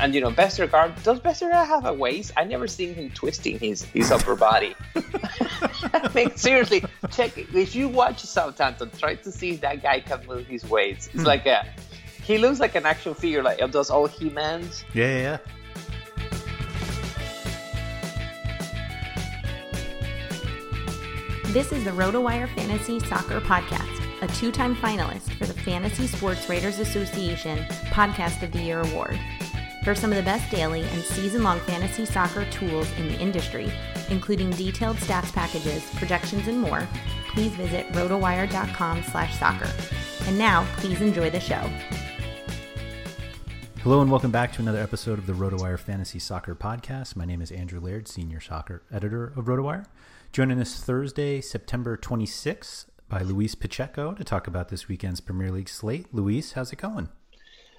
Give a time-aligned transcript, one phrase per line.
[0.00, 2.32] And and you know, Vestergaard does Vestergaard have a waist?
[2.36, 4.74] I never seen him twisting his his upper body.
[4.96, 7.54] I mean, seriously, check it.
[7.54, 11.06] if you watch Southampton, try to see if that guy can move his weights.
[11.08, 11.26] It's hmm.
[11.26, 11.64] like a
[12.24, 14.84] he looks like an action figure, like of those old He-Mans.
[14.94, 15.38] Yeah, yeah, yeah.
[21.52, 26.48] This is the RotoWire Fantasy Soccer Podcast, a two time finalist for the Fantasy Sports
[26.48, 27.58] Writers Association
[27.92, 29.18] Podcast of the Year Award.
[29.82, 33.72] For some of the best daily and season long fantasy soccer tools in the industry,
[34.10, 36.86] including detailed stats packages, projections, and more,
[37.32, 39.70] please visit rotowire.com slash soccer.
[40.26, 41.66] And now, please enjoy the show.
[43.82, 47.16] Hello and welcome back to another episode of the RotoWire Fantasy Soccer Podcast.
[47.16, 49.86] My name is Andrew Laird, Senior Soccer Editor of RotoWire.
[50.30, 55.70] Joining us Thursday, September 26th by Luis Pacheco to talk about this weekend's Premier League
[55.70, 56.12] slate.
[56.12, 57.08] Luis, how's it going?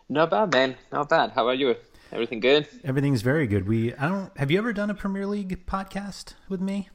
[0.10, 0.76] Not bad, man.
[0.92, 1.32] Not bad.
[1.36, 1.76] How about you?
[2.12, 2.68] Everything good?
[2.84, 3.68] Everything's very good.
[3.68, 6.90] We I don't have you ever done a Premier League podcast with me?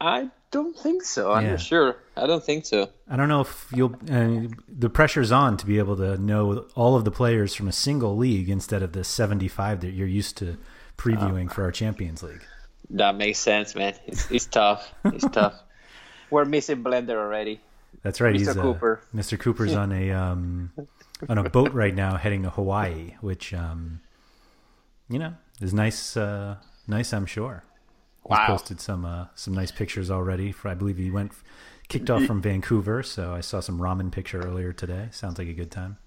[0.00, 1.32] I don't think so.
[1.32, 1.50] I'm Yeah.
[1.52, 1.96] not sure.
[2.16, 2.88] I don't think so.
[3.08, 3.94] I don't know if you'll.
[4.10, 7.72] Uh, the pressure's on to be able to know all of the players from a
[7.72, 10.56] single league instead of the 75 that you're used to
[10.98, 12.44] previewing for our Champions League.
[12.90, 13.94] That makes sense, man.
[14.06, 14.92] It's, it's tough.
[15.04, 15.54] It's tough.
[16.30, 17.60] We're missing Blender already.
[18.02, 18.34] That's right.
[18.34, 18.38] Mr.
[18.38, 19.00] He's uh, Cooper.
[19.14, 19.38] Mr.
[19.38, 20.72] Cooper's on a um,
[21.28, 24.00] on a boat right now heading to Hawaii, which um,
[25.12, 26.16] you know is nice.
[26.16, 26.56] Uh,
[26.88, 27.64] nice, I'm sure.
[28.24, 28.46] He's Wow.
[28.46, 30.52] posted some uh, some nice pictures already.
[30.52, 31.32] For I believe he went
[31.88, 35.08] kicked off from Vancouver, so I saw some ramen picture earlier today.
[35.10, 35.98] Sounds like a good time.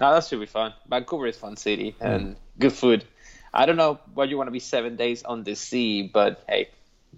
[0.00, 0.74] No, that should be fun.
[0.88, 3.04] Vancouver is fun city and good food.
[3.52, 6.68] I don't know what you want to be seven days on the sea, but hey,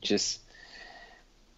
[0.01, 0.41] just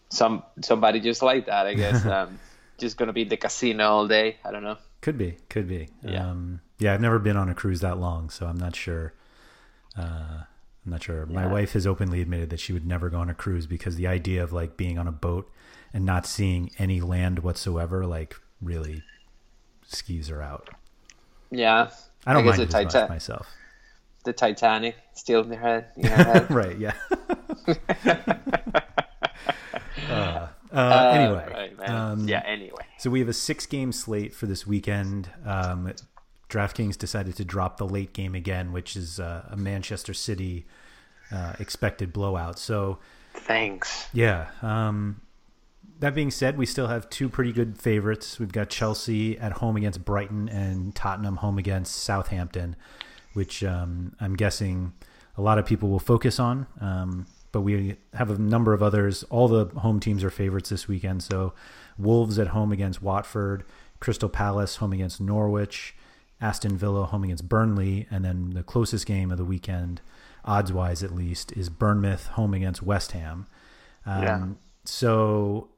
[0.08, 2.04] some somebody just like that, I guess.
[2.16, 2.38] um,
[2.78, 4.38] just gonna be in the casino all day.
[4.44, 4.78] I don't know.
[5.02, 5.88] Could be, could be.
[6.02, 6.30] Yeah.
[6.30, 9.12] Um, yeah, I've never been on a cruise that long, so I'm not sure.
[9.96, 10.42] Uh,
[10.84, 11.26] I'm not sure.
[11.26, 14.06] My wife has openly admitted that she would never go on a cruise because the
[14.06, 15.50] idea of like being on a boat
[15.92, 19.02] and not seeing any land whatsoever, like really
[19.86, 20.70] skews her out.
[21.50, 21.90] Yeah,
[22.26, 23.46] I don't guess mind it the, as much Titan- myself.
[24.24, 25.86] the Titanic still in their head.
[25.96, 26.50] In head.
[26.54, 26.78] right?
[26.78, 26.94] Yeah.
[30.08, 32.42] uh, uh, anyway, right, um, yeah.
[32.46, 35.28] Anyway, So we have a six game slate for this weekend.
[35.44, 35.92] Um,
[36.50, 40.66] DraftKings decided to drop the late game again, which is uh, a Manchester City
[41.32, 42.58] uh, expected blowout.
[42.58, 42.98] So
[43.34, 44.08] Thanks.
[44.12, 44.48] Yeah.
[44.62, 45.20] Um,
[46.00, 48.38] that being said, we still have two pretty good favorites.
[48.38, 52.74] We've got Chelsea at home against Brighton and Tottenham home against Southampton,
[53.34, 54.92] which um, I'm guessing
[55.36, 56.66] a lot of people will focus on.
[56.80, 59.24] Um, but we have a number of others.
[59.24, 61.22] All the home teams are favorites this weekend.
[61.22, 61.52] So
[61.98, 63.64] Wolves at home against Watford,
[63.98, 65.94] Crystal Palace home against Norwich,
[66.40, 70.00] Aston Villa home against Burnley, and then the closest game of the weekend,
[70.44, 73.46] odds wise at least, is Bournemouth home against West Ham.
[74.06, 74.46] Um, Yeah.
[74.84, 75.68] So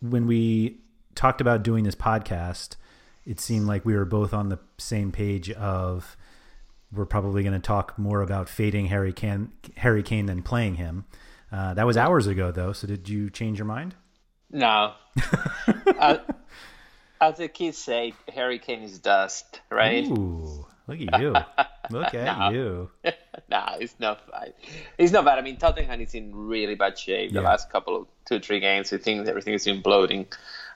[0.00, 0.78] when we
[1.14, 2.76] talked about doing this podcast,
[3.24, 6.16] it seemed like we were both on the same page of
[6.92, 11.04] we're probably going to talk more about fading Harry Kane, Harry Kane than playing him.
[11.50, 12.72] Uh, that was hours ago, though.
[12.72, 13.94] So did you change your mind?
[14.50, 14.92] No.
[15.98, 16.18] uh,
[17.20, 20.04] as the kids say, Harry Kane is dust, right?
[20.04, 21.34] Ooh, look at you!
[21.90, 22.50] look at No.
[22.50, 22.90] you!
[23.50, 24.54] nah, it's not bad.
[24.98, 25.38] It's not bad.
[25.38, 27.32] I mean, Tottenham is in really bad shape.
[27.32, 30.26] The last couple of two, three games, I think everything is imploding.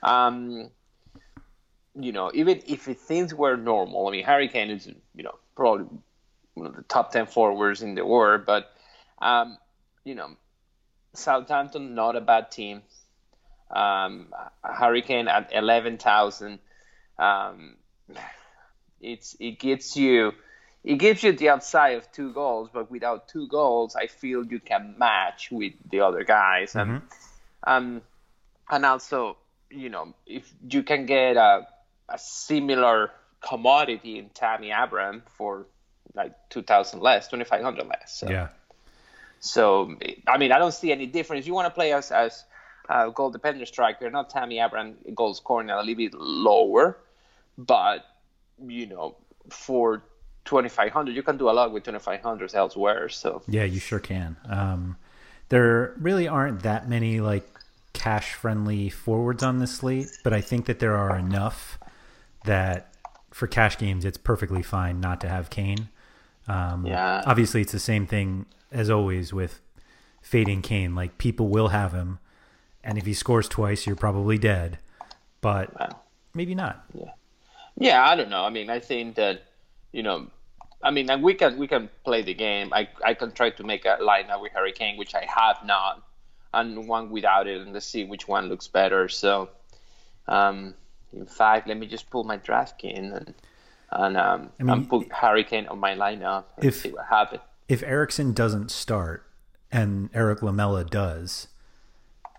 [0.03, 0.69] Um,
[1.99, 5.85] you know, even if things were normal, I mean, Harry Kane is, you know, probably
[6.53, 8.71] one of the top 10 forwards in the world, but,
[9.21, 9.57] um,
[10.03, 10.29] you know,
[11.13, 12.81] Southampton, not a bad team.
[13.71, 14.27] Um,
[14.63, 16.59] Harry Kane at 11,000.
[17.17, 17.75] Um,
[18.99, 20.33] it's it gets you
[20.83, 24.59] it gives you the upside of two goals, but without two goals, I feel you
[24.59, 27.01] can match with the other guys, and
[27.63, 28.01] um,
[28.69, 29.37] and also
[29.69, 31.67] you know if you can get a
[32.09, 35.65] a similar commodity in Tammy Abraham for
[36.15, 38.13] like two thousand less, twenty five hundred less.
[38.13, 38.29] So.
[38.29, 38.49] Yeah,
[39.39, 39.95] So,
[40.27, 41.47] I mean, I don't see any difference.
[41.47, 42.43] You want to play as as
[42.91, 46.97] a goal dependent striker, not Tammy Abraham goal scoring a little bit lower,
[47.57, 48.05] but
[48.65, 49.15] you know,
[49.49, 50.03] for
[50.45, 53.09] 2500, you can do a lot with 2500 elsewhere.
[53.09, 54.37] So, yeah, you sure can.
[54.49, 54.97] Um,
[55.49, 57.47] there really aren't that many like
[57.93, 61.77] cash-friendly forwards on this slate, but I think that there are enough
[62.45, 62.93] that
[63.31, 65.89] for cash games, it's perfectly fine not to have Kane.
[66.47, 67.21] Um, Yeah.
[67.25, 69.61] Obviously, it's the same thing as always with
[70.21, 70.95] fading Kane.
[70.95, 72.19] Like people will have him,
[72.83, 74.79] and if he scores twice, you're probably dead.
[75.41, 75.99] But Wow.
[76.33, 76.85] maybe not.
[77.77, 78.43] yeah, I don't know.
[78.43, 79.43] I mean, I think that
[79.91, 80.27] you know,
[80.83, 82.71] I mean, and we can we can play the game.
[82.73, 86.01] I I can try to make a lineup with Harry Kane, which I have not,
[86.53, 89.07] and one without it, and let's see which one looks better.
[89.09, 89.49] So,
[90.27, 90.73] um,
[91.13, 93.33] in fact, let me just pull my draft in and
[93.91, 97.05] and um I mean, and put Harry Kane on my lineup and if- see what
[97.09, 97.41] happens.
[97.67, 99.25] if Eriksen doesn't start
[99.71, 101.47] and Erik Lamela does,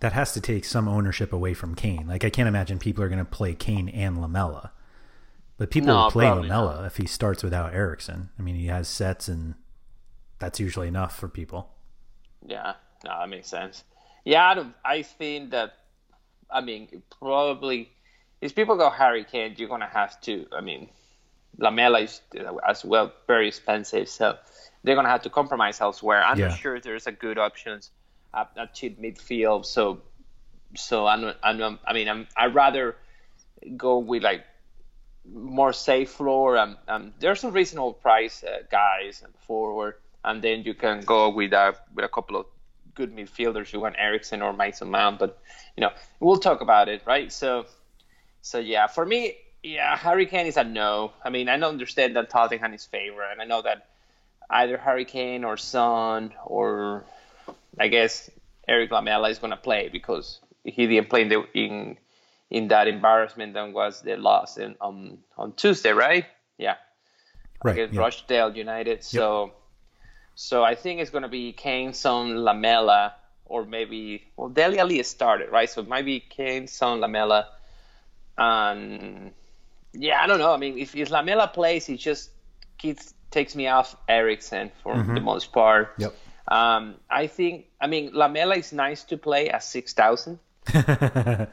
[0.02, 2.08] that has to take some ownership away from Kane.
[2.08, 4.72] Like I can't imagine people are going to play Kane and Lamela,
[5.58, 8.30] but people No, will play Lamela if he starts without Eriksen.
[8.36, 9.54] I mean, he has sets, and
[10.40, 11.70] that's usually enough for people.
[12.44, 13.84] Yeah, no, that makes sense.
[14.24, 14.74] Yeah, I don't.
[14.84, 15.74] I think that.
[16.50, 17.92] I mean, probably
[18.40, 20.46] if people go Harry Kane, you're gonna have to.
[20.52, 20.88] I mean,
[21.58, 24.36] Lamela is uh, as well very expensive, so
[24.82, 26.24] they're gonna have to compromise elsewhere.
[26.24, 26.48] I'm Yeah.
[26.48, 27.92] not sure there's a good options
[28.34, 29.66] at, at cheap midfield.
[29.66, 30.02] So,
[30.76, 31.32] so I'm.
[31.42, 31.78] I'm.
[31.84, 32.26] I mean, I'm.
[32.36, 32.96] I'd rather
[33.76, 34.44] go with like
[35.24, 36.58] more safe floor.
[36.58, 39.94] Um, um, there's some reasonable price uh, guys and forward,
[40.24, 42.46] and then you can go with a with a couple of
[42.94, 43.72] good midfielders.
[43.72, 45.38] You want Eriksen or Mason Mount, but
[45.76, 47.32] you know we'll talk about it, right?
[47.32, 47.66] So,
[48.40, 51.12] so yeah, for me, yeah, Harry Kane is a no.
[51.24, 53.86] I mean, I don't understand that Tottenham is favorite, and I know that
[54.50, 57.04] either Harry Kane or Son or
[57.78, 58.30] I guess
[58.68, 61.96] Erik Lamela is going to play because he didn't play in the, in
[62.50, 66.26] in that embarrassment that was the loss in, on on Tuesday, right?
[66.58, 66.76] Yeah,
[67.64, 67.72] Right.
[67.72, 68.00] against yeah.
[68.00, 69.04] Rochdale United.
[69.04, 69.52] So,
[70.34, 73.14] so I think it's going to be Kane, Son, Lamela,
[73.44, 75.68] or maybe well, Dele Alli started, right?
[75.70, 77.48] So maybe Kane, Son, Lamela,
[78.36, 79.32] and
[79.92, 80.52] yeah, I don't know.
[80.52, 82.30] I mean, if, if Lamela plays, he just
[82.78, 85.14] keeps takes me off Eriksen for mm-hmm.
[85.14, 85.94] the most part.
[85.98, 86.14] Yep.
[86.48, 90.38] Um, I think, I mean, Lamela is nice to play at 6,000.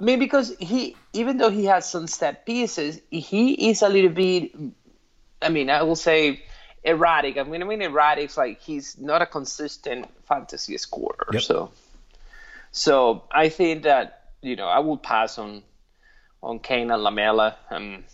[0.00, 4.10] I mean, because he, even though he has some set pieces, he is a little
[4.10, 4.52] bit,
[5.42, 6.42] I mean, I will say
[6.84, 7.36] erratic.
[7.36, 11.26] I mean, I mean, erratic, like he's not a consistent fantasy scorer.
[11.32, 11.42] Yep.
[11.42, 11.72] So,
[12.70, 15.62] so I think that, you know, I will pass on,
[16.42, 18.04] on Kane and Lamela, um,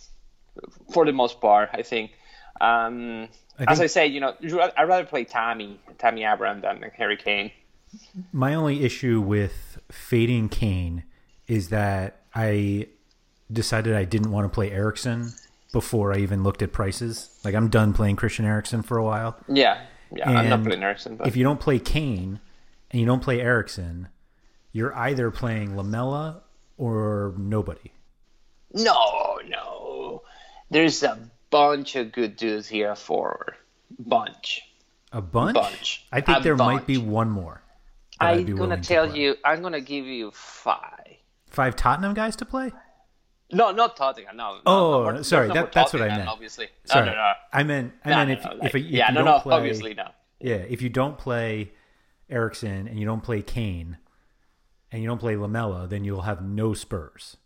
[0.91, 2.11] for the most part, I think.
[2.61, 3.27] Um,
[3.59, 4.33] I as I say, you know,
[4.77, 7.51] I'd rather play Tammy, Tammy Abraham than Harry Kane.
[8.31, 11.03] My only issue with fading Kane
[11.47, 12.87] is that I
[13.51, 15.31] decided I didn't want to play Eriksen
[15.71, 17.39] before I even looked at prices.
[17.43, 19.37] Like I'm done playing Christian Eriksen for a while.
[19.47, 19.81] Yeah,
[20.11, 22.39] yeah, I'm not playing Eriksen, but If you don't play Kane
[22.91, 24.09] and you don't play Eriksen,
[24.71, 26.41] you're either playing Lamela
[26.77, 27.91] or nobody.
[28.73, 30.23] No, no.
[30.69, 31.17] There's a
[31.49, 33.55] bunch of good dudes here forward.
[33.99, 34.61] Bunch.
[35.11, 35.53] A bunch?
[35.55, 36.05] Bunch.
[36.11, 37.61] I think A there might be one more.
[38.19, 39.35] I'm gonna tell you.
[39.43, 40.91] I'm gonna give you five.
[41.49, 42.71] Five Tottenham guys to play?
[43.51, 44.35] No, not Tottenham.
[44.37, 44.55] No.
[44.55, 46.27] no, Oh, no, we're- sorry, no, that- that's what I meant.
[46.27, 46.67] Obviously.
[46.85, 47.05] Sorry.
[47.05, 47.33] No, no, no.
[47.53, 49.35] I meant I No, meant no, if no, if, like- if yeah, you no, don't
[49.35, 50.09] no, play obviously no.
[50.39, 51.71] Yeah, if you don't play
[52.29, 53.97] Eriksen and you don't play Kane
[54.91, 57.37] and you don't play Lamela, then you'll have no Spurs.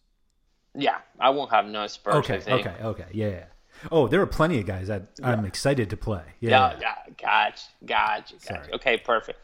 [0.73, 2.15] Yeah, I won't have no Spurs.
[2.15, 3.45] Okay, okay, okay, yeah.
[3.83, 3.89] Yeah.
[3.91, 6.23] Oh, there are plenty of guys that I'm excited to play.
[6.39, 8.39] Yeah, Yeah, yeah, gotcha, gotcha, gotcha.
[8.45, 8.73] Sorry.
[8.73, 9.39] Okay, perfect.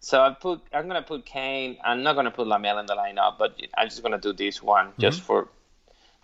[0.00, 1.78] So I put, I'm gonna put Kane.
[1.84, 4.92] I'm not gonna put Lamela in the lineup, but I'm just gonna do this one
[4.98, 5.48] just for,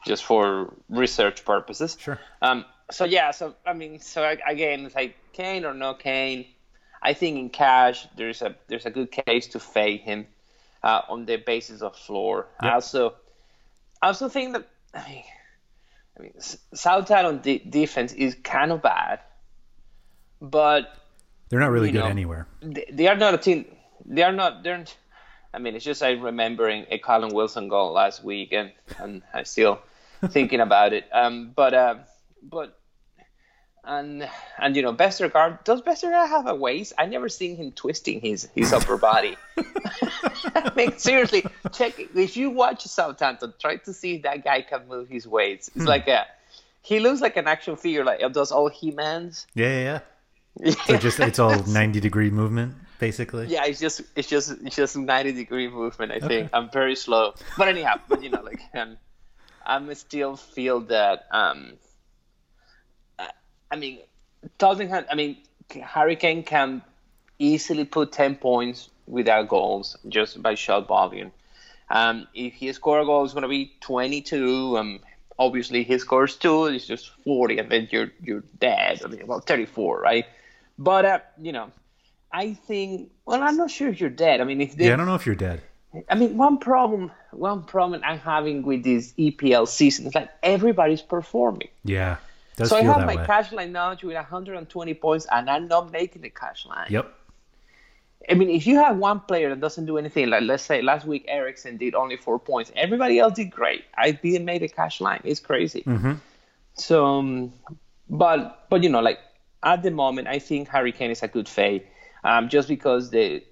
[0.06, 1.96] just for research purposes.
[2.00, 2.18] Sure.
[2.40, 2.64] Um.
[2.90, 3.30] So yeah.
[3.30, 6.46] So I mean, so I- again, it's like Kane or no Kane.
[7.02, 10.26] I think in cash there's a there's a good case to fade him,
[10.84, 12.46] uh, on the basis of floor.
[12.60, 12.74] I Yep.
[12.74, 13.14] also,
[14.00, 15.24] I also think that I mean,
[16.18, 19.20] I mean, S- Southampton de- defense is kind of bad,
[20.40, 20.94] but
[21.48, 22.46] they're not really good know, anywhere.
[22.60, 23.66] they, they are not a team.
[24.04, 24.62] They are not.
[24.62, 24.84] They're.
[25.54, 29.44] I mean, it's just I'm remembering a Callum Wilson goal last week, and and I'm
[29.44, 29.80] still
[30.28, 31.04] thinking about it.
[31.12, 32.00] Um, but um,
[32.42, 32.78] but
[33.84, 36.92] and and you know, Vestergaard does Vestergaard have a waist?
[36.98, 39.36] I never seen him twisting his his upper body.
[40.54, 44.86] I mean, seriously, check if you watch Southampton, try to see if that guy can
[44.88, 45.70] move his weights.
[45.74, 46.26] It's like a.
[46.84, 49.46] He looks like an action figure, like of those old He-Mans.
[49.54, 50.00] Yeah, yeah,
[50.60, 50.74] yeah.
[50.86, 53.46] So just it's all 90 degree movement basically.
[53.48, 56.12] Yeah, it's just it's just it's just ninety degree movement.
[56.12, 56.28] I Okay.
[56.28, 58.96] think I'm very slow, but anyhow, but you know, like um,
[59.66, 61.72] I'm still feel that um,
[63.72, 63.98] I, mean,
[64.58, 65.04] Tottenham.
[65.10, 65.38] I mean,
[65.82, 66.82] Harry Kane can
[67.38, 71.32] easily put ten points without goals just by shot volume.
[71.90, 74.78] Um, if he score a goal, it's going to be 22.
[74.78, 75.00] Um,
[75.38, 79.02] obviously, he scores two, it's just 40, and then you're you're dead.
[79.04, 80.26] I mean, well, 34, right?
[80.78, 81.70] But uh, you know,
[82.32, 83.10] I think.
[83.26, 84.40] Well, I'm not sure if you're dead.
[84.40, 85.62] I mean, if they, Yeah, I don't know if you're dead.
[86.08, 91.02] I mean, one problem, one problem I'm having with this EPL season is like everybody's
[91.02, 91.68] performing.
[91.84, 92.16] Yeah.
[92.56, 93.26] Does so I have my way.
[93.26, 96.88] cash line now with 120 points, and I'm not making the cash line.
[96.90, 97.12] Yep.
[98.28, 101.06] I mean, if you have one player that doesn't do anything, like let's say last
[101.06, 103.84] week Eriksen did only four points, everybody else did great.
[103.96, 105.20] I didn't make the cash line.
[105.24, 105.82] It's crazy.
[105.82, 106.20] Mhm.
[106.74, 107.52] So, um,
[108.08, 109.18] but but you know, like
[109.62, 111.86] at the moment, I think Harry Kane is a good fade,
[112.22, 113.42] um, just because the,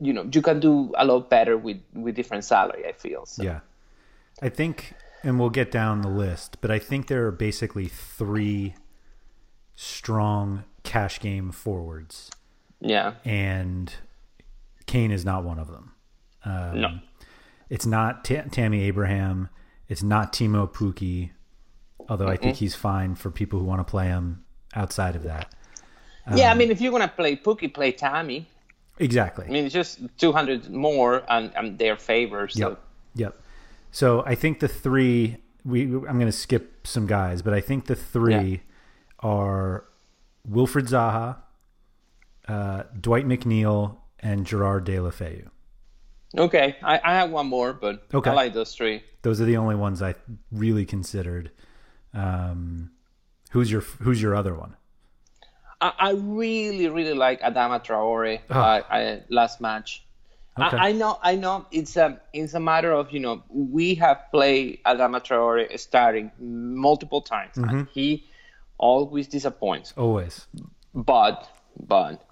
[0.00, 2.86] you know, you can do a lot better with with different salary.
[2.86, 3.24] I feel.
[3.26, 3.42] So.
[3.42, 3.60] Yeah.
[4.42, 4.92] I think,
[5.26, 8.74] and we'll get down the list, but I think there are basically three
[9.74, 12.30] strong cash game forwards,
[12.80, 13.14] Yeah.
[13.24, 13.92] and
[14.86, 15.92] Kane is not one of them.
[16.44, 16.98] Um, No.
[17.68, 19.48] It's not Ta Tammy Abraham.
[19.88, 21.30] It's not Teemu Pukki,
[22.08, 25.52] although I think he's fine for people who want to play him outside of that.
[26.34, 28.46] yeah, I Um, mean, if you're gonna play Pukki, play Tammy.
[28.98, 29.46] Exactly.
[29.46, 32.48] I mean, it's just 200 more and, and their favor.
[32.48, 32.68] So.
[32.70, 32.80] Yep.
[33.16, 33.40] Yep.
[33.96, 37.86] So I think the three we I'm going to skip some guys, but I think
[37.86, 38.60] the three
[39.20, 39.84] are
[40.46, 41.38] Wilfried Zaha,
[42.46, 45.48] uh, Dwight McNeil, and Gerard Deulofeu.
[46.36, 48.28] Okay, I, I have one more, but Okay.
[48.28, 49.02] I like those three.
[49.22, 50.14] Those are the only ones I
[50.52, 51.50] really considered.
[52.12, 52.90] Um,
[53.52, 54.76] who's your Who's your other one?
[55.80, 58.60] I, I really, really like Adama Traore Oh.
[58.60, 60.05] uh, I, last match.
[60.58, 60.76] Okay.
[60.76, 61.66] I, I know, I know.
[61.70, 67.20] It's a, it's a matter of you know we have played Adama Traore starting multiple
[67.20, 67.68] times, Mm-hmm.
[67.68, 68.24] and he
[68.78, 69.92] always disappoints.
[69.96, 70.46] Always.
[70.94, 71.48] But,
[71.78, 72.22] but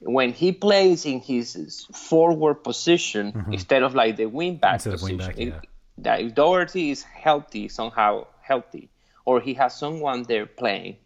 [0.00, 4.90] when he plays in his forward position instead of like the wing back Mm-hmm.
[4.90, 8.90] Instead of wing position, back, if- that if Doherty is healthy somehow healthy,
[9.24, 10.96] or he has someone there playing,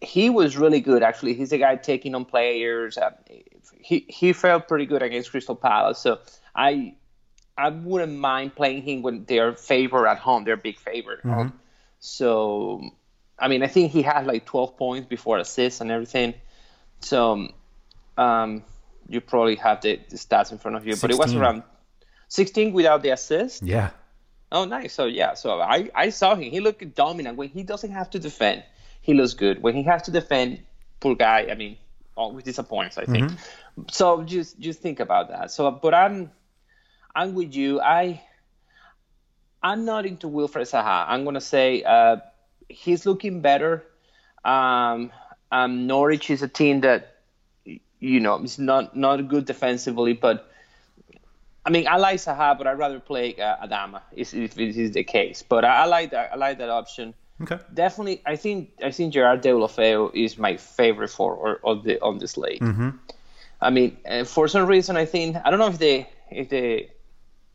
[0.00, 1.34] he was really good actually.
[1.34, 2.98] He's a guy taking on players.
[2.98, 3.10] Uh,
[3.80, 5.98] he he felt pretty good against Crystal Palace.
[5.98, 6.18] So
[6.54, 6.94] I
[7.56, 10.44] I wouldn't mind playing him when they're favor at home.
[10.44, 11.14] They're big favor.
[11.14, 11.60] at home.
[12.00, 12.90] So
[13.38, 16.34] I mean I think he had like 12 points before assists and everything.
[17.00, 17.48] So
[18.16, 18.62] um,
[19.08, 21.62] you probably have the, the stats in front of you, but it was around
[22.28, 23.62] 16 without the assist.
[23.62, 23.90] Yeah.
[24.50, 24.92] Oh, nice.
[24.92, 26.50] So yeah, so I, I saw him.
[26.50, 28.62] He looked dominant when he doesn't have to defend.
[29.02, 30.62] He looks good when he has to defend.
[31.00, 31.48] Poor guy.
[31.50, 31.76] I mean,
[32.16, 32.96] always disappoints.
[32.96, 33.32] I think.
[33.90, 35.50] So just just think about that.
[35.50, 36.30] So, but I'm
[37.14, 37.80] I'm with you.
[37.80, 38.22] I
[39.62, 41.04] I'm not into Wilfried Zaha.
[41.08, 42.16] I'm gonna say uh,
[42.68, 43.84] he's looking better.
[44.44, 45.12] Um,
[45.50, 47.12] um, Norwich is a team that
[48.02, 50.50] you know, is not not good defensively, but
[51.64, 54.90] I mean, I like Zaha, but I'd rather play uh, Adama if, if this is
[54.90, 55.44] the case.
[55.48, 56.32] But I, I like that.
[56.32, 57.14] I like that option.
[57.40, 57.58] Okay.
[57.72, 62.28] Definitely, I think I think Gerard Deulofeu is my favorite forward on the on the
[62.28, 62.60] slate.
[62.60, 62.90] Mm-hmm.
[63.60, 66.88] I mean, uh, for some reason, I think I don't know if the if the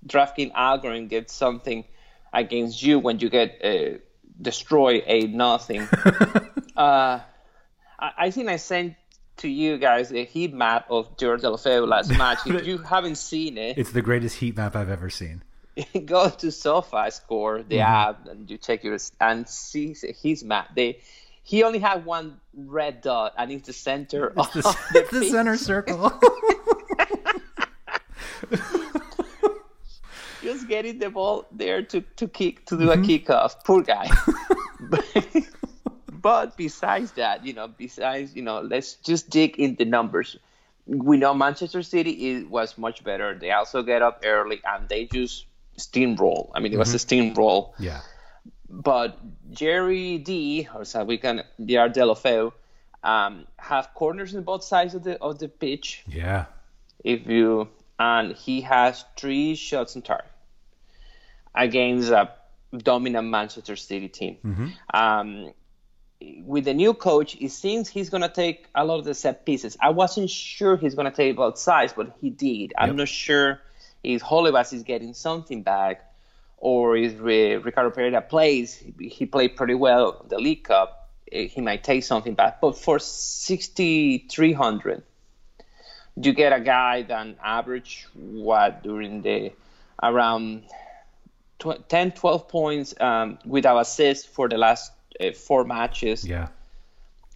[0.05, 1.85] DraftKings algorithm gets something
[2.33, 3.97] against you when you get uh,
[4.41, 5.81] destroy a nothing.
[6.75, 7.19] uh,
[7.99, 8.95] I, I think I sent
[9.37, 12.39] to you guys a heat map of Gerard Deulofeu last match.
[12.45, 15.43] If you haven't seen it, It's the greatest heat map I've ever seen.
[16.05, 18.09] go to SofaScore, the mm-hmm.
[18.09, 20.75] app, and you check your and see his map.
[20.75, 20.99] They
[21.43, 25.11] he only had one red dot, and it's the center It's the, of the, it's
[25.11, 26.11] the center circle.
[30.41, 33.31] Just getting the ball there to, to kick to do a mm-hmm.
[33.31, 33.63] kickoff.
[33.65, 34.09] Poor guy.
[34.79, 35.05] but,
[36.09, 40.37] but besides that, you know, besides you know, let's just dig in the numbers.
[40.85, 43.37] We know Manchester City is, was much better.
[43.37, 45.45] They also get up early and they just
[45.77, 46.51] steamroll.
[46.53, 47.73] I mean, it was a steamroll.
[47.79, 48.01] yeah.
[48.69, 49.17] but
[49.51, 52.51] Jerry D or so we can Gerard Deulofeu
[53.03, 56.03] um, have corners on both sides of the of the pitch.
[56.07, 56.45] Yeah.
[57.03, 57.69] If you
[57.99, 60.31] and he has three shots on target
[61.55, 62.31] against a
[62.77, 64.37] dominant Manchester City team.
[64.93, 65.53] Um,
[66.19, 69.77] with the new coach, it seems he's gonna take a lot of the set pieces.
[69.81, 72.73] I wasn't sure he's gonna take both sides, but he did.
[72.77, 73.61] I'm not sure
[74.03, 76.03] if Holebas is getting something back
[76.57, 78.83] or if Re- Ricardo Pereira plays.
[78.99, 81.09] He- played pretty well in the League Cup.
[81.31, 82.59] eh, He might take something back.
[82.61, 85.03] But for 6,300,
[86.21, 89.51] you get a guy that average what during the
[90.01, 90.63] around
[91.59, 96.47] tw- 10, 12 points um, without assist for the last uh, four matches Yeah.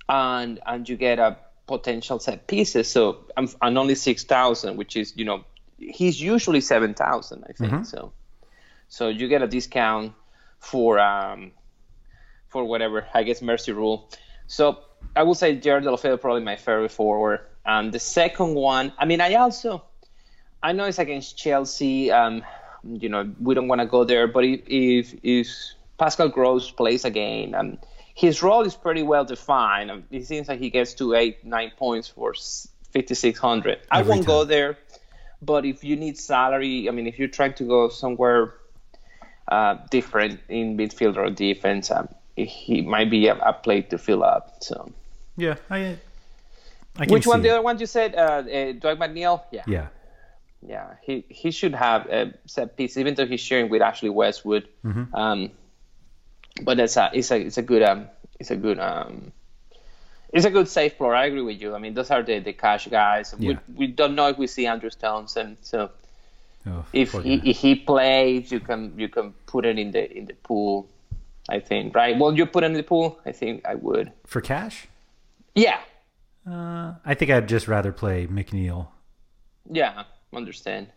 [0.10, 1.38] and and you get a
[1.68, 2.90] potential set pieces.
[2.90, 5.44] So I'm, I'm only six thousand, which is you know
[5.82, 7.86] he's usually seven thousand, I think.
[7.86, 8.14] So
[8.88, 10.14] so you get a discount
[10.60, 11.52] for um
[12.48, 14.10] for whatever I guess mercy rule.
[14.48, 14.80] So
[15.16, 17.40] I would say Jared Deulofeu probably my favorite forward.
[17.66, 19.84] And the second one, I mean, I also
[20.64, 22.12] I know it's against Chelsea.
[22.12, 22.44] Um,
[22.84, 25.48] you know, we don't want to go there, but if if, if
[25.98, 27.78] Pascal Gross plays again, um,
[28.14, 29.92] his role is pretty well defined.
[29.92, 32.34] Um, it seems like he gets to eight, nine points for
[32.92, 33.80] fifty six hundred.
[33.90, 34.78] I Every won't go there,
[35.42, 38.54] but if you need salary, I mean, if you're trying to go somewhere
[39.48, 44.24] uh, different in midfield or defense, um, he might be a, a play to fill
[44.24, 44.58] up.
[44.62, 44.92] So,
[45.38, 45.56] Yeah.
[45.70, 45.98] I.
[46.98, 47.40] I can which one?
[47.40, 47.52] see The it.
[47.58, 49.42] other one you said, uh, uh, Dwight McNeil?
[49.52, 49.64] Yeah.
[49.68, 49.88] Yeah.
[50.64, 54.68] Yeah, he he should have a set piece, even though he's sharing with Ashley Westwood.
[54.86, 55.16] Mm-hmm.
[55.16, 55.50] Um,
[56.62, 58.08] but it's a it's a it's a good um
[58.40, 59.32] it's a good um
[60.32, 61.14] it's a good safe floor.
[61.16, 61.76] I agree with you.
[61.76, 63.36] I mean, those are the, the cash guys.
[63.38, 63.58] Yeah.
[63.68, 65.92] We, we don't know if we see Andros Townsend, so
[66.68, 70.26] Oh, if he if he plays, you can you can put it in the in
[70.26, 70.88] the pool.
[71.50, 72.16] I think right.
[72.18, 73.20] Well, you put it in the pool.
[73.26, 74.12] I think I would.
[74.28, 74.88] For cash?
[75.56, 75.80] Yeah,
[76.48, 78.88] Uh, I think I'd just rather play McNeil.
[79.70, 80.88] Yeah, understand.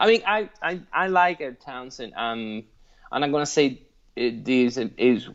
[0.00, 2.14] I mean, I I, I like Townsend.
[2.16, 2.64] Um,
[3.12, 3.82] and I'm gonna say
[4.16, 5.28] this is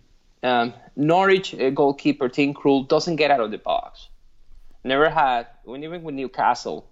[0.45, 4.07] um, Norwich uh, goalkeeper Tim Krul doesn't get out of the box.
[4.83, 5.47] Never had.
[5.63, 6.87] When even with Newcastle,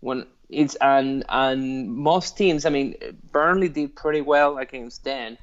[0.00, 2.66] when it's and and most teams.
[2.66, 2.94] I mean,
[3.32, 5.38] Burnley did pretty well against them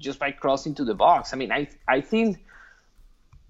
[0.00, 1.32] just by crossing to the box.
[1.32, 2.38] I mean, I I think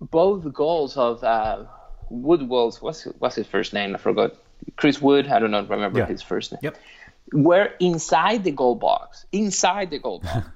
[0.01, 1.65] both goals of uh,
[2.11, 3.95] Woodwell's what's what's his first name?
[3.95, 4.35] I forgot.
[4.77, 5.29] Chris Wood.
[5.29, 5.63] I don't know.
[5.63, 6.07] Remember Yeah.
[6.07, 6.61] his first name.
[6.63, 6.77] Yep.
[7.33, 9.27] We're inside the goal box.
[9.33, 10.47] Inside the goal box.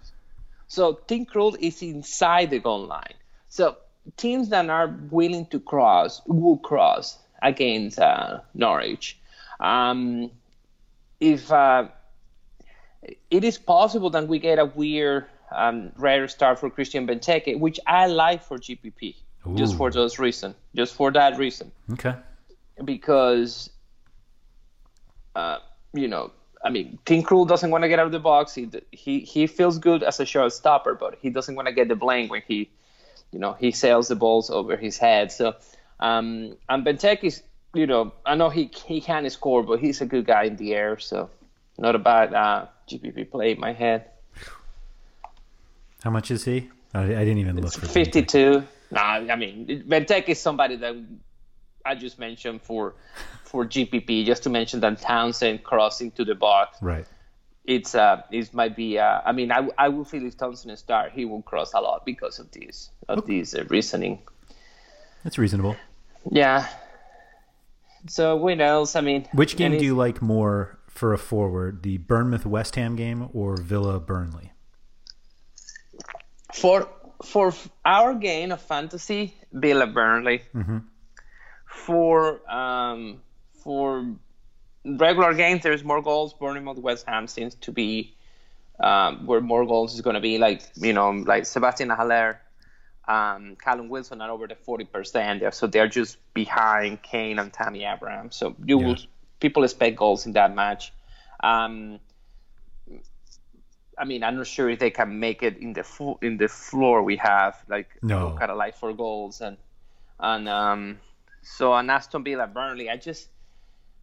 [0.70, 3.14] so Krul is inside the goal line.
[3.48, 3.76] So
[4.16, 9.18] teams that are willing to cross will cross against uh, Norwich.
[9.58, 10.30] Um,
[11.18, 11.88] if uh,
[13.32, 17.80] it is possible that we get a weird um, rare start for Christian Benteke, which
[17.84, 19.16] I like for GPP,
[19.56, 22.14] just for those reason, just for that reason, Okay.
[22.84, 23.70] because
[25.34, 25.58] uh,
[25.92, 26.30] you know,
[26.62, 28.54] I mean, Tim Krul doesn't want to get out of the box.
[28.54, 31.88] He he he feels good as a shot stopper, but he doesn't want to get
[31.88, 32.70] the blame when he,
[33.32, 35.32] you know, he sails the balls over his head.
[35.32, 35.54] So,
[36.00, 37.42] um, and Benteke is,
[37.72, 40.74] you know, I know he he can score, but he's a good guy in the
[40.74, 41.30] air, so
[41.78, 44.04] not a bad uh, GPP play in my head.
[46.04, 46.68] How much is he?
[46.92, 47.90] I, I didn't even look Benteke.
[47.90, 48.64] 52.
[48.90, 50.96] Nah, I mean, Benteke is somebody that
[51.84, 52.94] I just mentioned for
[53.44, 56.78] for GPP, just to mention that Townsend crossing to the box.
[56.80, 57.06] Right.
[57.64, 58.98] It's uh, it might be.
[58.98, 62.04] Uh, I mean, I I will feel if Townsend start, he will cross a lot
[62.04, 64.20] because of this of this uh, reasoning.
[65.24, 65.76] That's reasonable.
[66.30, 66.66] Yeah.
[68.08, 68.96] So what else?
[68.96, 72.96] I mean, Which game do you like more for a forward, the Bournemouth West Ham
[72.96, 74.52] game or Villa Burnley?
[76.54, 76.88] for
[77.22, 77.52] for
[77.84, 79.34] our game of fantasy?
[79.52, 80.42] Villa Burnley.
[81.70, 83.22] For um
[83.62, 84.04] for
[84.84, 86.34] regular games, there's more goals.
[86.34, 88.14] Bournemouth West Ham seems to be
[88.80, 90.38] um, where more goals is going to be.
[90.38, 92.40] Like you know, like Sebastian Haller,
[93.06, 97.52] um, Callum Wilson are over the forty percent there, so they're just behind Kane and
[97.52, 98.30] Tammy Abraham.
[98.30, 98.96] So you will
[99.38, 100.92] people expect goals in that match.
[101.42, 102.00] Um,
[103.98, 106.48] I mean, I'm not sure if they can make it in the flo- in the
[106.48, 108.34] floor we have, like No.
[108.38, 109.56] kind of like for goals and
[110.18, 110.98] and um,
[111.42, 112.88] so on Aston Villa Burnley.
[112.90, 113.28] I just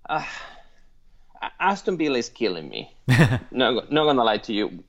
[0.10, 0.24] uh,
[1.60, 2.94] Aston Villa is killing me.
[3.52, 4.84] no, not gonna lie to you.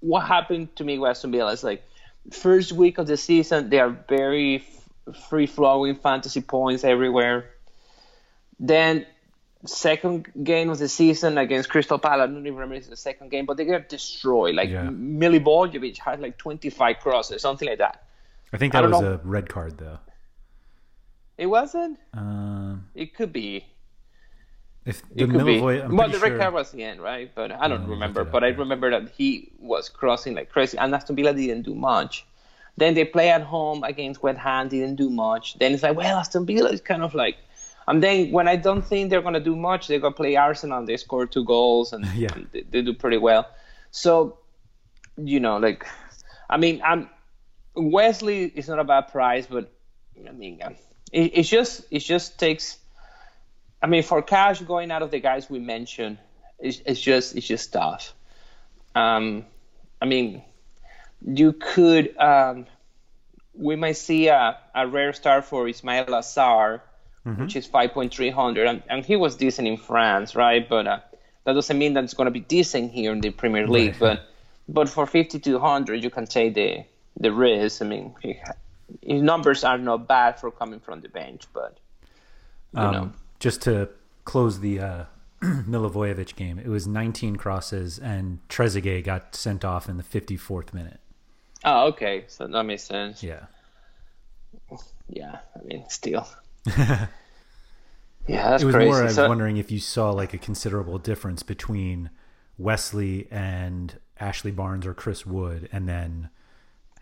[0.00, 1.82] What happened to me with Aston Villa is like
[2.30, 4.56] first week of the season they are very
[5.08, 7.50] f- free flowing fantasy points everywhere.
[8.60, 9.06] Then
[9.64, 12.24] second game of the season against Crystal Palace.
[12.24, 14.54] I don't even remember if it's the second game, but they get destroyed.
[14.54, 14.86] Like Yeah.
[14.86, 18.04] Milivojevic had like 25 crosses, something like that.
[18.52, 19.12] I think that don't was know.
[19.14, 19.98] a red card though.
[21.38, 21.98] It wasn't.
[22.14, 23.64] Um, It could be.
[24.84, 25.58] if the It could be.
[25.58, 27.30] I'm Well, the red sure- card was the end, right?
[27.34, 28.24] But I don't remember.
[28.24, 32.26] But I remember that he was crossing like crazy, and Aston Villa didn't do much.
[32.76, 35.58] Then they play at home against West Ham, didn't do much.
[35.58, 37.36] Then it's like, well, Aston Villa is kind of like.
[37.88, 40.78] And then when I don't think they're gonna do much, they're gonna play Arsenal.
[40.78, 42.28] and They score two goals and, Yeah.
[42.34, 43.46] and they, they do pretty well.
[43.90, 44.38] So,
[45.16, 45.84] you know, like,
[46.48, 47.08] I mean, I'm
[47.74, 49.72] Wesley is not a bad price, but
[50.28, 50.76] I mean, um,
[51.12, 52.78] it, it's just it just takes.
[53.82, 56.18] I mean, for cash going out of the guys we mentioned,
[56.58, 58.14] it's, it's just it's just tough.
[58.94, 59.44] Um,
[60.00, 60.42] I mean,
[61.24, 62.66] you could um,
[63.54, 66.80] we might see a, a rare start for Ismaila Sarr,
[67.42, 70.66] which is 5.300, and, and he was decent in France, right?
[70.68, 71.00] But uh,
[71.44, 73.96] that doesn't mean that it's going to be decent here in the Premier League.
[73.98, 74.28] But
[74.68, 76.84] but for 5,200, you can take the
[77.18, 77.82] the risk.
[77.82, 78.40] I mean, he,
[79.00, 81.78] his numbers are not bad for coming from the bench, but
[82.74, 82.88] you know.
[83.02, 83.88] Um, just to
[84.24, 85.04] close the uh,
[85.42, 91.00] Milivojevic game, it was 19 crosses, and Trezeguet got sent off in the 54th minute.
[91.64, 92.24] Oh, okay.
[92.28, 93.22] So that makes sense.
[93.22, 93.44] Yeah.
[95.08, 96.26] Yeah, I mean, still.
[96.66, 97.08] yeah,
[98.26, 98.90] that's it was crazy.
[98.90, 99.00] more.
[99.00, 102.10] I was So- wondering if you saw like a considerable difference between
[102.58, 106.30] Wesley and Ashley Barnes or Chris Wood, and then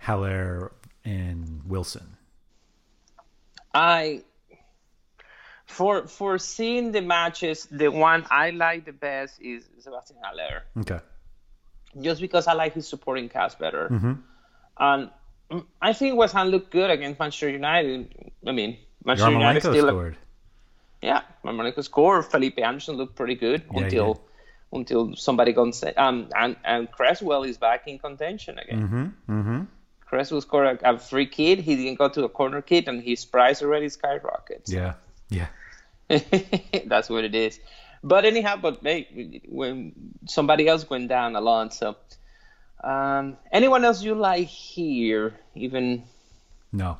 [0.00, 0.72] Haller
[1.04, 2.16] and Wilson.
[3.74, 4.22] I
[5.66, 11.00] for for seeing the matches, the one I like the best is Sebastian Haller, Okay.
[12.00, 13.86] just because I like his supporting cast better.
[14.78, 15.10] And
[15.50, 18.32] mm, I think West Ham looked good against Manchester United.
[18.46, 20.16] I mean, Manchester United still, scored.
[21.02, 22.24] yeah, Yarmolenko scored.
[22.24, 24.20] Felipe Anderson looked pretty good he until
[24.72, 28.82] until somebody got um and and Cresswell is back in contention again.
[28.82, 29.32] Mm-hmm.
[29.32, 29.60] Mm-hmm.
[30.10, 31.60] Cresswell scored a, a free kick.
[31.60, 34.72] He didn't go to a corner kick, and his price already skyrockets.
[34.72, 34.94] Yeah.
[35.28, 35.46] Yeah.
[36.08, 37.60] That's what it is.
[38.02, 39.92] But anyhow, but hey, when
[40.26, 41.94] somebody else went down a lot, so
[42.82, 45.38] um, anyone else you like here?
[45.54, 46.02] Even
[46.72, 46.98] No.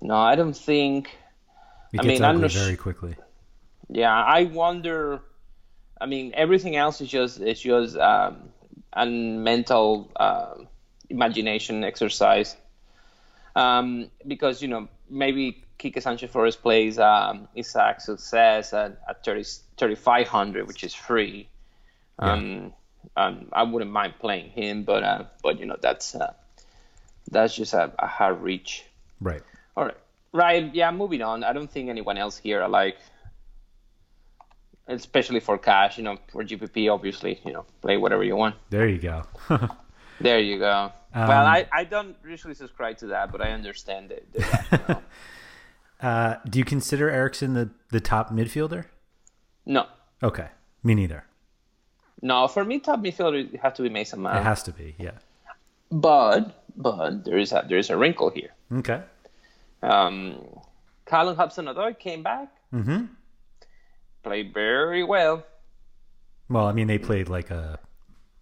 [0.00, 1.16] no, I don't think.
[1.92, 3.14] It I gets mean, I'm ugly not sh- very quickly.
[3.88, 5.22] Yeah, I wonder.
[6.00, 8.48] I mean, everything else is just it's just um,
[8.92, 10.66] a mental um
[11.10, 12.56] imagination exercise.
[13.56, 19.44] Um, because you know maybe Quique Sanchez Flores plays um, Isaac Success at, at 30,
[19.76, 21.48] 3500 which is free.
[22.18, 22.72] Um,
[23.16, 26.32] um, I wouldn't mind playing him, but uh, but you know that's uh,
[27.30, 28.84] that's just a, a hard reach.
[29.20, 29.42] Right.
[29.76, 29.96] All right.
[30.32, 30.74] Right.
[30.74, 30.90] Yeah.
[30.90, 31.44] Moving on.
[31.44, 32.96] I don't think anyone else here I like,
[34.88, 35.98] especially for cash.
[35.98, 38.56] You know, for GPP, obviously, you know, play whatever you want.
[38.70, 39.24] There you go.
[40.20, 40.92] There you go.
[41.12, 44.26] Um, well, I, I don't usually subscribe to that, but I understand it.
[46.00, 48.86] uh, do you consider Erickson the, the top midfielder?
[49.66, 49.86] no,
[50.22, 50.48] Okay.
[50.82, 51.24] Me neither.
[52.22, 52.46] no.
[52.46, 54.94] For me, top midfielder it have to be Mason It has to be.
[54.98, 55.12] Yeah.
[55.90, 58.50] but but there is a there is a wrinkle here.
[58.72, 59.00] Okay.
[59.82, 60.36] Um,
[61.06, 63.04] Callum Hudson-Odoi came back, Mm-hmm.
[64.22, 65.44] played very well.
[66.48, 67.78] Well, I mean, they played like a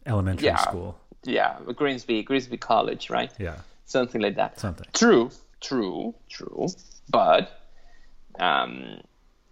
[0.07, 0.57] elementary Yeah.
[0.59, 0.99] school.
[1.25, 3.31] Yeah, Grimsby Grimsby College, right?
[3.39, 3.57] Yeah.
[3.85, 4.59] something like that.
[4.59, 4.87] Something.
[4.93, 5.31] True,
[5.61, 6.67] true, true.
[7.11, 7.51] But
[8.39, 9.01] um,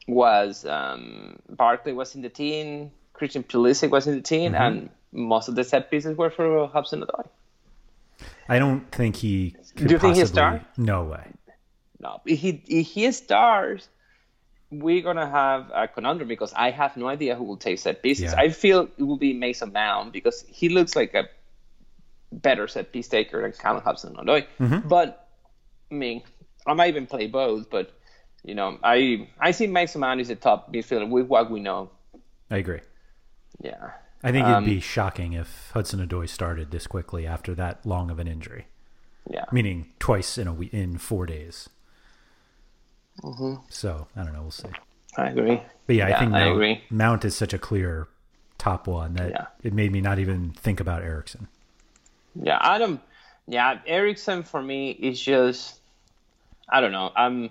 [0.09, 4.63] was um, Barkley was in the team, Christian Pulisic was in the team, Mm-hmm.
[4.63, 7.27] and most of the set pieces were for Hudson Odoi.
[8.49, 9.55] I don't think he.
[9.77, 10.67] Could Do you think he's possibly- star?
[10.77, 11.27] No way.
[12.01, 13.89] No, if he he he stars.
[14.73, 18.33] we're gonna have a conundrum because I have no idea who will take set pieces.
[18.33, 18.41] Yeah.
[18.41, 21.25] I feel it will be Mason Mount because he looks like a
[22.33, 24.47] better set piece taker than Callum Hudson Odoi.
[24.61, 24.89] Mm-hmm.
[24.89, 25.29] But
[25.91, 26.23] I mean,
[26.67, 27.71] I might even play both.
[27.71, 27.93] But
[28.45, 31.91] you know, I I see Mason Mount is a top midfielder with what we know.
[32.51, 32.81] I agree.
[33.61, 33.91] Yeah.
[34.23, 38.11] I think it'd Um, be shocking if Hudson Odoi started this quickly after that long
[38.11, 38.67] of an injury,
[39.31, 39.47] Yeah.
[39.51, 41.71] meaning twice in a week in four days.
[43.23, 43.55] Mm-hmm.
[43.69, 44.43] So I don't know.
[44.43, 44.69] We'll see.
[45.17, 45.63] I agree.
[45.87, 46.81] But yeah, I think I Mount.
[46.91, 48.09] Mount is such a clear
[48.59, 49.47] top one that Yeah.
[49.63, 51.49] it made me not even think about Eriksen.
[52.35, 53.01] Yeah, I don't.
[53.47, 55.81] Yeah, Eriksen for me is just.
[56.69, 57.11] I don't know.
[57.15, 57.51] I'm.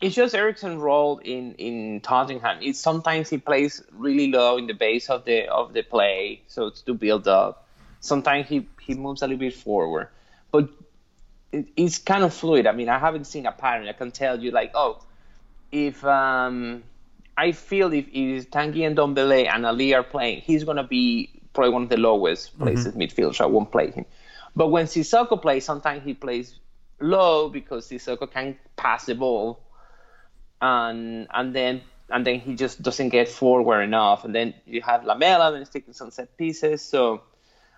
[0.00, 2.58] It's just Eriksen role in in Tottenham.
[2.62, 6.66] It's sometimes he plays really low in the base of the of the play, so
[6.66, 7.66] it's to build up.
[8.00, 10.08] Sometimes he he moves a little bit forward,
[10.50, 10.68] but
[11.52, 12.66] it, it's kind of fluid.
[12.66, 13.88] I mean, I haven't seen a pattern.
[13.88, 15.02] I can tell you like, oh,
[15.70, 16.82] if um,
[17.36, 21.82] I feel if, if Tanguy Ndombele and Alli are playing, he's gonna be probably one
[21.84, 24.04] of the lowest places midfield, so I won't play him.
[24.54, 26.58] But when Sissoko plays, sometimes he plays
[27.00, 29.60] low because Sissoko can pass the ball,
[30.60, 35.04] and and then and then he just doesn't get forward enough, and then you have
[35.04, 36.82] Lamela and he's taking some set pieces.
[36.82, 37.22] So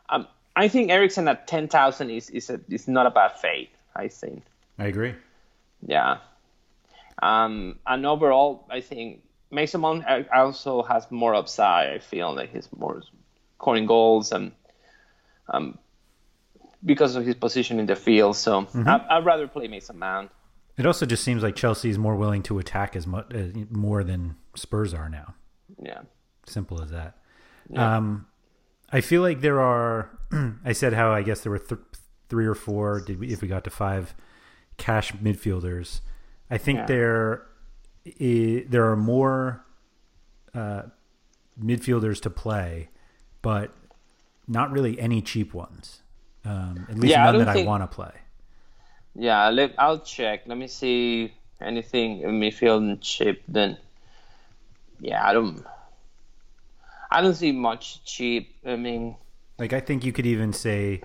[0.09, 3.71] um, I think Eriksen at ten thousand is is a, is not a bad fate.
[3.95, 4.45] I think.
[4.79, 5.15] I agree.
[5.87, 6.19] Yeah.
[7.23, 11.91] Um, and overall, I think Mason Mount uh, also has more upside.
[11.91, 13.03] I feel like he's more
[13.63, 14.51] scoring goals and
[15.49, 15.79] um,
[16.85, 18.35] because of his position in the field.
[18.37, 20.31] So I, I'd rather play Mason Mount.
[20.77, 24.03] It also just seems like Chelsea is more willing to attack as much uh, more
[24.03, 25.35] than Spurs are now.
[25.81, 26.01] Yeah.
[26.47, 27.19] Simple as that.
[27.77, 28.27] Um,
[28.91, 30.11] I feel like there are.
[30.65, 31.81] I said how I guess there were th-
[32.29, 33.01] three or four.
[33.01, 34.15] Did we, if we got to five
[34.77, 36.01] cash midfielders?
[36.51, 36.87] I think Yeah.
[36.87, 37.43] there
[38.21, 39.65] i- there are more
[40.53, 40.83] uh,
[41.63, 42.89] midfielders to play,
[43.43, 43.73] but
[44.49, 46.03] not really any cheap ones.
[46.45, 48.13] Um, at least Yeah, none don't that I want to play.
[49.15, 50.43] Yeah, let, I'll check.
[50.47, 53.43] Let me see anything in midfield and cheap.
[53.47, 53.77] Then,
[55.01, 55.65] yeah, I don't.
[57.11, 58.55] I don't see much cheap.
[58.65, 59.17] I mean,
[59.59, 61.03] Like I think you could even say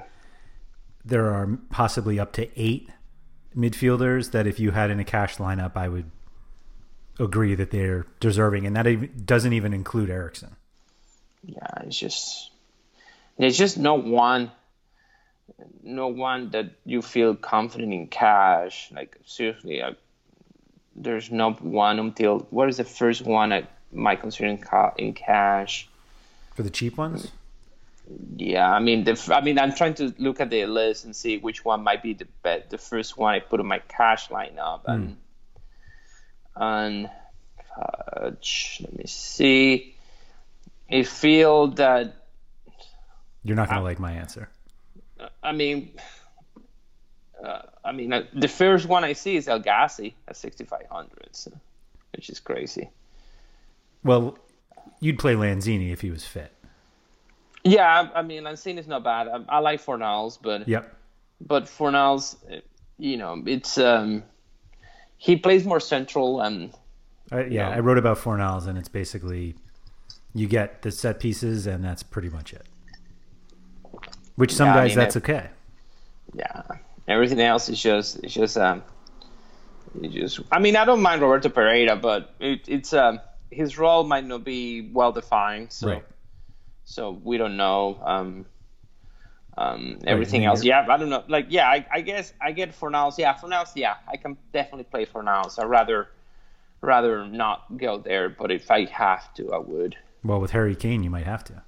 [1.03, 2.89] there are possibly up to eight
[3.55, 6.09] midfielders that if you had in a cash lineup, I would
[7.19, 10.55] agree that they're deserving, and that doesn't even include Eriksen.
[11.43, 12.51] Yeah, it's just
[13.37, 14.51] there's just no one,
[15.83, 18.91] no one that you feel confident in cash.
[18.91, 19.95] Like seriously, I,
[20.95, 25.13] there's no one until what is the first one I might consider in, ca- in
[25.13, 25.87] cash.
[26.55, 27.31] For the cheap ones,
[28.37, 31.37] Yeah, I mean, the, I mean, I'm trying to look at the list and see
[31.37, 34.81] which one might be the be- the first one I put in my cash lineup,
[34.85, 35.17] and
[36.55, 37.09] and
[37.79, 38.31] uh,
[38.81, 39.96] let me see.
[40.91, 42.15] I feel that
[43.43, 44.49] you're not going to like my answer.
[45.41, 45.91] I mean,
[47.43, 51.51] uh, I mean, uh, the first one I see is El Ghazi at 6,500, so,
[52.13, 52.89] which is crazy.
[54.03, 54.37] Well,
[54.99, 56.51] you'd play Lanzini if he was fit.
[57.63, 59.27] Yeah, I, I mean, Lanzini is not bad.
[59.27, 60.95] I, I like Fornals, but Yep.
[61.41, 62.61] but Fornals, uh,
[62.97, 64.23] you know, it's um,
[65.17, 66.73] he plays more central and
[67.31, 67.75] I, yeah, No.
[67.75, 69.55] I wrote about Fornals, and it's basically
[70.33, 72.65] you get the set pieces, and that's pretty much it.
[74.35, 75.49] Which some Yeah, I guys mean, that's it- okay.
[76.33, 76.61] yeah,
[77.07, 78.83] everything else is just it's just um,
[80.01, 80.39] it just.
[80.51, 84.43] I mean, I don't mind Roberto Pereyra, but it, it's um, his role might not
[84.43, 86.05] be well defined, so Right.
[86.85, 87.99] so we don't know.
[88.03, 88.45] Um,
[89.57, 91.23] um, everything mean, else, yeah, I don't know.
[91.27, 93.17] Like, yeah, I, I guess I get Fornals.
[93.17, 93.71] Yeah, Fornals.
[93.73, 95.57] Yeah, I can definitely play Fornals.
[95.57, 96.09] I'd rather
[96.81, 99.97] rather not go there, but if I have to, I would.
[100.27, 101.63] Well, with Harry Kane, you might have to.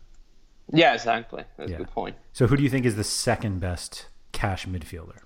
[0.71, 1.43] Yeah, exactly.
[1.57, 1.77] That's Yeah.
[1.77, 2.15] a good point.
[2.33, 5.19] So, who do you think is the second best cash midfielder?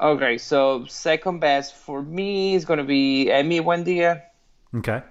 [0.00, 4.22] Okay, so second best for me is gonna be Emi Buendia.
[4.74, 5.02] Okay.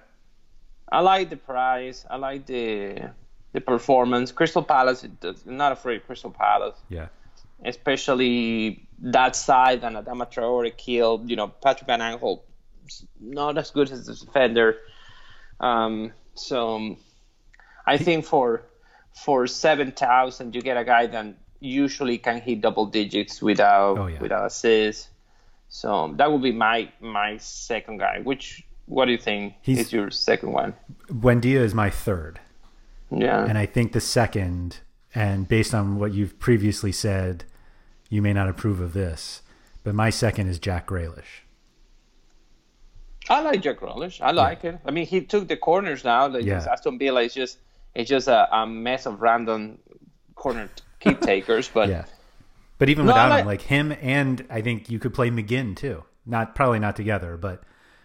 [0.90, 2.04] I like the price.
[2.10, 3.10] I like the
[3.54, 4.32] the performance.
[4.32, 5.06] Crystal Palace.
[5.46, 7.08] Not afraid of Crystal Palace, Yeah.
[7.64, 11.28] especially that side and Adama Traore killed.
[11.30, 12.40] You know, Patrick Van Aanholt,
[13.20, 14.76] not as good as the defender.
[15.60, 16.96] Um, so
[17.86, 18.62] I think for
[19.24, 21.26] for seven thousand, you get a guy that
[21.60, 24.18] usually can hit double digits without Oh, yeah.
[24.20, 25.08] without assists.
[25.68, 28.20] So that would be my my second guy.
[28.20, 30.74] Which what do you think He's- is your second one?
[31.08, 32.40] Buendia is my third.
[33.10, 33.44] Yeah.
[33.44, 34.80] And I think the second,
[35.14, 37.44] and based on what you've previously said,
[38.08, 39.42] you may not approve of this,
[39.84, 41.44] but my second is Jack Grealish.
[43.28, 44.20] I like Jack Grealish.
[44.20, 44.78] I like it.
[44.84, 46.26] I mean, he took the corners now.
[46.26, 46.64] Like Yeah.
[46.70, 47.58] Aston Villa is just
[47.94, 49.78] it's just a, a mess of random
[50.34, 50.68] corner
[51.00, 51.68] keep takers.
[51.68, 52.04] But Yeah.
[52.78, 55.76] But even No, without like- him, like him and I think you could play McGinn
[55.76, 56.02] too.
[56.26, 57.62] Not probably not together, but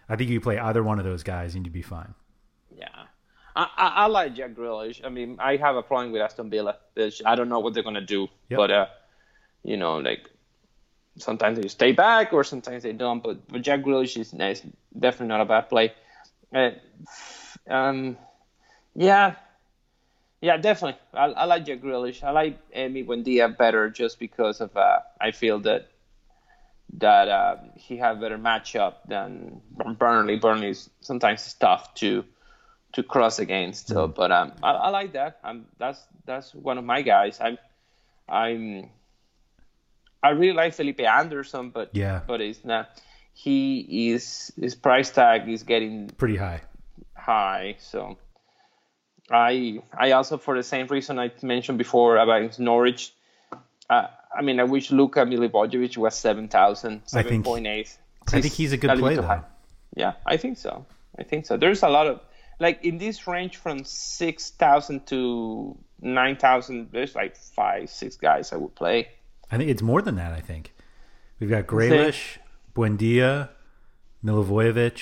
[0.08, 2.14] I think you play either one of those guys and you'd be fine.
[2.76, 2.86] yeah,
[3.56, 5.04] I, I, I like Jack Grealish.
[5.04, 6.76] I mean, I have a problem with Aston Villa.
[7.26, 8.56] I don't know what they're gonna do, Yep.
[8.56, 8.86] but uh,
[9.64, 10.28] you know, like
[11.16, 13.22] sometimes they stay back or sometimes they don't.
[13.22, 14.62] But but Jack Grealish is nice.
[14.98, 15.92] Definitely not a bad play.
[16.54, 16.70] Uh,
[17.68, 18.16] um,
[18.94, 19.34] yeah.
[20.40, 21.00] Yeah, definitely.
[21.12, 22.22] I, I like Jack Grealish.
[22.22, 25.88] I like Emi Buendia better just because of uh, I feel that
[26.98, 29.60] that uh, he had better matchup than
[29.98, 30.36] Burnley.
[30.36, 32.24] Burnley is sometimes tough to
[32.92, 33.88] to cross against.
[33.88, 35.38] So, but um, I, I like that.
[35.42, 37.38] I'm that's that's one of my guys.
[37.40, 37.58] I'm
[38.28, 38.90] I'm
[40.22, 42.20] I really like Felipe Anderson, but Yeah.
[42.26, 42.88] but it's not.
[43.34, 46.62] He is his price tag is getting Pretty high.
[47.14, 47.76] high.
[47.78, 48.18] So
[49.30, 53.12] I I also for the same reason I mentioned before about Norwich.
[53.90, 57.96] Uh, I mean, I wish Luka Milivojevic was 7,000, I think- 7.8.
[58.30, 59.22] I think he's a good player.
[59.22, 59.40] high.
[59.96, 60.84] Yeah, I think so.
[61.18, 61.56] I think so.
[61.56, 62.20] There's a lot of
[62.60, 66.88] like in this range from 6,000 to 9,000.
[66.92, 69.08] There's like five, six guys I would play.
[69.50, 70.74] I think it's more than that, I think.
[71.40, 72.36] We've got Grealish,
[72.74, 73.48] Buendia,
[74.24, 75.00] Milivojevic.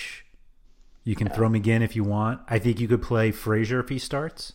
[1.07, 2.41] You can throw McGinn if you want.
[2.49, 4.55] I think you could play Fraser if he starts.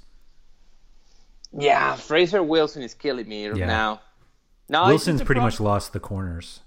[1.58, 3.66] Yeah, Fraser Wilson is killing me Yeah.
[3.66, 4.02] now.
[4.68, 6.60] No, Wilson's pretty much lost the corners.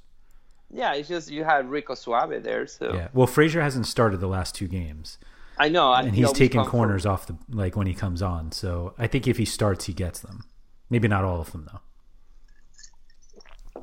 [0.71, 3.09] Yeah, it's just you had Rico Suave there, so Yeah.
[3.13, 5.19] Well, Fraser hasn't started the last two games,
[5.59, 8.53] I know, and he's taking corners off the like when he comes on.
[8.53, 10.45] So I think if he starts, he gets them.
[10.89, 11.81] Maybe not all of them though.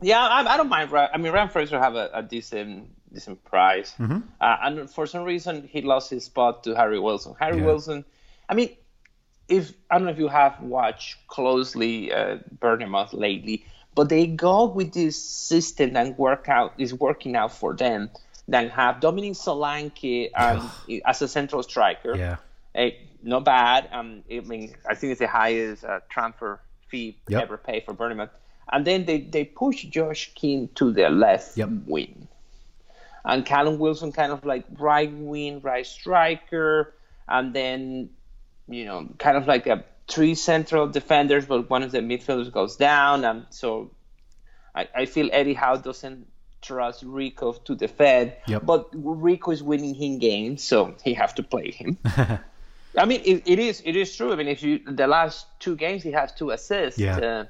[0.01, 0.91] Yeah, I, I don't mind.
[0.95, 4.19] I mean, Ryan Fraser have a, a decent decent price, Mm-hmm.
[4.39, 7.35] uh, and for some reason he lost his spot to Harry Wilson.
[7.39, 7.65] Harry Yeah.
[7.65, 8.05] Wilson,
[8.49, 8.75] I mean,
[9.47, 14.65] if I don't know if you have watched closely uh, Bournemouth lately, but they go
[14.67, 18.09] with this system and work out is working out for them.
[18.47, 20.71] Then have Dominic Solanke um,
[21.05, 22.15] as a central striker.
[22.15, 22.37] Yeah.
[22.73, 23.87] Hey, not bad.
[23.91, 27.43] Um, I mean, I think it's the highest uh, transfer fee Yep.
[27.43, 28.29] ever paid for Bournemouth.
[28.71, 31.69] And then they, they push Josh King to the left Yep.
[31.85, 32.27] wing.
[33.23, 36.93] And Callum Wilson kind of like right wing, right striker.
[37.27, 38.09] And then,
[38.67, 42.75] you know, kind of like a three central defenders, but one of the midfielders goes
[42.75, 43.23] down.
[43.23, 43.91] And so
[44.75, 46.27] I, I feel Eddie Howe doesn't
[46.61, 48.33] trust Rico to defend.
[48.47, 48.65] Yep.
[48.65, 51.97] But Rico is winning him games, so he have to play him.
[52.97, 54.33] I mean, it, it is it is true.
[54.33, 56.99] I mean, if you the last two games he has two assists.
[56.99, 57.17] Yeah.
[57.17, 57.45] Uh,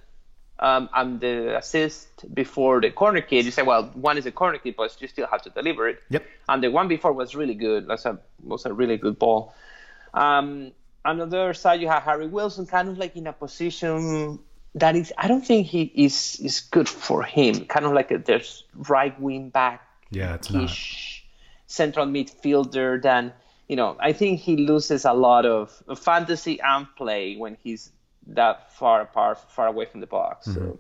[0.62, 4.60] um, and the assist before the corner kick, you say, well, one is a corner
[4.60, 6.00] kick, but you still have to deliver it.
[6.10, 6.26] Yep.
[6.50, 7.88] And the one before was really good.
[7.88, 9.54] That's a was a really good ball.
[10.14, 10.72] Um,
[11.04, 14.40] on the other side, you have Harry Wilson, kind of like in a position
[14.76, 15.12] that is.
[15.18, 17.66] I don't think he is is good for him.
[17.66, 20.70] Kind of like a there's right wing back Yeah, it's not.
[21.68, 23.34] central midfielder Then
[23.68, 27.92] you know i think he loses a lot of fantasy and play when he's
[28.28, 30.60] that far apart far away from the box Mm-hmm.
[30.60, 30.80] so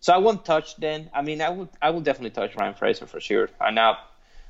[0.00, 3.06] so i won't touch then i mean i would i would definitely touch ryan fraser
[3.06, 3.96] for sure and now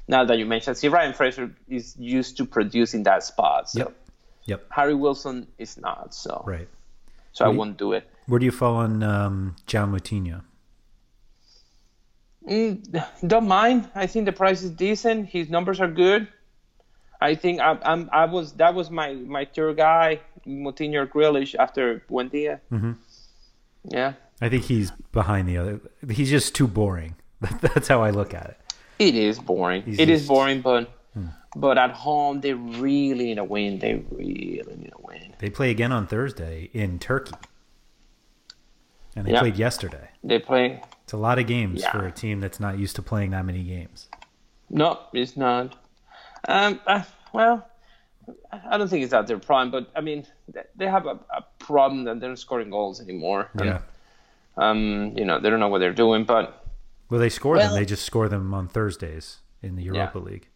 [0.09, 3.97] now that you mentioned see ryan fraser is used to producing that spot so Yep.
[4.47, 4.67] Yep.
[4.71, 6.69] harry wilson is not so Right.
[7.33, 10.41] so i won't do it Where do you fall on um, John Moutinho?
[12.49, 13.89] Mm, don't mind.
[13.95, 15.29] I think the price is decent.
[15.29, 16.29] His numbers are good.
[17.21, 21.55] I think I'm, I'm I was that was my my tour guy, Moutinho or Grealish
[21.59, 22.61] after Buendia.
[22.73, 22.93] Mm-hmm.
[23.89, 25.81] Yeah, I think he's behind the other.
[26.11, 27.17] He's just too boring.
[27.61, 28.59] That's how I look at it.
[28.99, 29.83] it is boring.
[29.83, 30.91] He's It is just- boring, but
[31.57, 33.79] but at home they really need a win.
[33.79, 35.35] They really need a win.
[35.39, 37.35] They play again on Thursday in Turkey,
[39.17, 39.41] and they Yeah.
[39.41, 40.09] played yesterday.
[40.23, 40.83] They play.
[41.05, 41.93] It's a lot of games Yeah.
[41.93, 44.09] for a team that's not used to playing that many games.
[44.71, 45.77] No, it's not.
[46.49, 47.69] Um, uh, well,
[48.53, 51.45] I don't think it's at their prime, but I mean, they- they have a, a
[51.59, 53.49] problem that they're not scoring goals anymore.
[53.55, 53.79] And, Yeah.
[54.57, 56.65] Um, you know, they don't know what they're doing, but
[57.11, 57.79] Well, they score Well- them.
[57.81, 60.47] They just score them on Thursdays in the Europa League.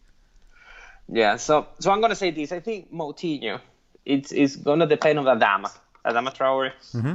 [1.08, 1.36] yeah.
[1.36, 2.52] So, so I'm gonna say this.
[2.52, 3.60] I think Moutinho,
[4.04, 5.70] it's it's gonna depend on Adama,
[6.04, 6.72] Adama Traore.
[6.94, 7.14] Mm-hmm.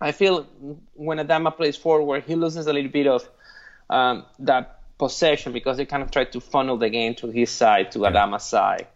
[0.00, 0.44] I feel
[0.94, 3.28] when Adama plays forward, he loses a little bit of
[3.90, 7.92] um, that possession because they kind of try to funnel the game to his side,
[7.92, 8.86] to Adama's side.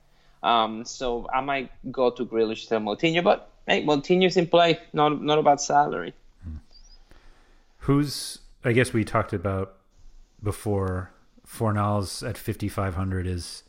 [0.43, 5.23] Um, so I might go to Grealish to Moutinho, but hey, Moutinho's in play, not
[5.23, 6.15] not about salary.
[7.79, 8.39] Who's?
[8.65, 9.77] I guess we talked about
[10.43, 11.11] before.
[11.49, 13.63] Fornals at fifty five hundred is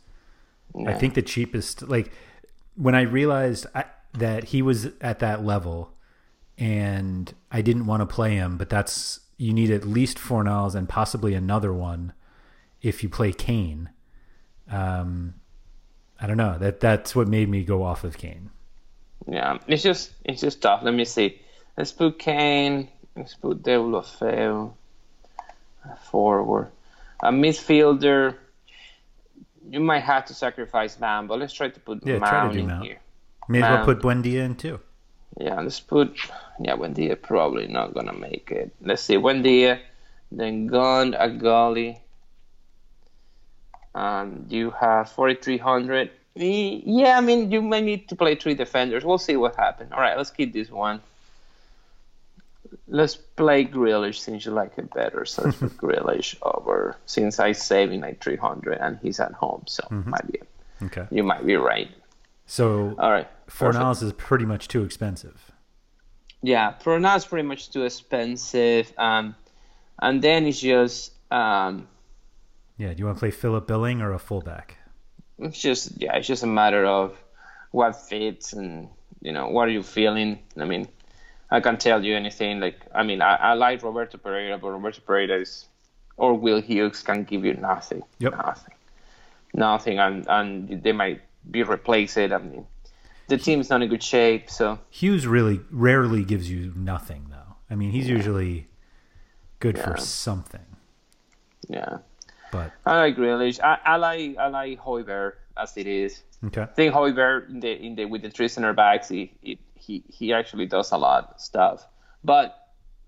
[0.86, 2.12] I think the cheapest, like
[2.76, 5.94] when I realized I, that he was at that level,
[6.58, 10.90] and I didn't want to play him, but that's you need at least Fornals and
[10.90, 12.12] possibly another one
[12.82, 13.88] if you play Kane.
[14.70, 15.34] Um,
[16.20, 16.58] I don't know.
[16.58, 18.50] That that's what made me go off of Kane.
[19.26, 20.82] Yeah, it's just it's just tough.
[20.82, 21.40] Let me see.
[21.76, 22.88] Let's put Kane.
[23.16, 24.72] Let's put Deulofeu
[26.10, 26.70] forward.
[27.22, 28.34] A midfielder.
[29.68, 32.84] You might have to sacrifice Mount, but let's try to put Yeah, Mount in Mount.
[32.84, 32.98] here.
[33.48, 34.80] May as well put Buendia in too.
[35.38, 36.16] Yeah, let's put.
[36.60, 38.72] Yeah, Buendia probably not gonna make it.
[38.80, 39.80] Let's see, Buendia,
[40.32, 41.98] then Gunn, Agali.
[43.94, 46.10] Um, you have 4,300.
[46.36, 49.04] E- Yeah, I mean, you may need to play three defenders.
[49.04, 49.92] We'll see what happens.
[49.92, 51.00] All right, let's keep this one.
[52.86, 55.24] Let's play Grealish since you like it better.
[55.24, 59.64] So let's put Grealish over since I saving like 300 and he's at home.
[59.66, 60.40] So might be
[60.82, 61.06] Okay.
[61.10, 61.90] you might be right.
[62.46, 63.28] So All right.
[63.48, 65.50] Fornals is pretty much too expensive.
[66.42, 68.92] Yeah, for now it's pretty much too expensive.
[68.96, 69.34] Um,
[70.00, 71.86] and then it's just um,
[72.80, 72.92] Yeah.
[72.94, 74.76] Do you want to play Philip Billing or a fullback?
[75.38, 77.16] it's just yeah, it's just a matter of
[77.72, 78.88] what fits and
[79.22, 80.38] you know what are you feeling.
[80.58, 80.88] I mean,
[81.50, 82.60] I can't tell you anything.
[82.60, 85.66] Like I mean, I, I like Roberto Pereyra, but Roberto Pereyra is
[86.16, 88.02] or Will Hughes can give you nothing.
[88.18, 88.32] Yep.
[88.36, 88.74] Nothing.
[89.52, 91.20] Nothing, and and they might
[91.50, 92.16] be replaced.
[92.18, 92.66] I mean,
[93.28, 94.78] the team's not in good shape, so.
[94.90, 97.56] Hughes really rarely gives you nothing though.
[97.70, 98.68] I mean, he's usually
[99.58, 99.84] good Yeah.
[99.84, 100.66] for something,
[101.68, 101.98] Yeah,
[102.50, 103.60] but I like Grealish.
[103.60, 106.22] I, I like I like Højbjerg as it is.
[106.46, 106.62] okay.
[106.62, 109.58] I think Højbjerg in the in the with the three center backs, he he
[110.10, 111.86] he, actually does a lot of stuff.
[112.22, 112.56] But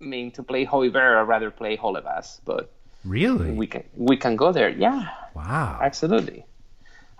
[0.01, 2.41] I mean, to play Højbjerg, I'd rather play Holebas.
[2.45, 2.71] But
[3.05, 3.51] Really?
[3.51, 4.69] we can we can go there.
[4.69, 5.79] Yeah, wow.
[5.81, 6.45] absolutely,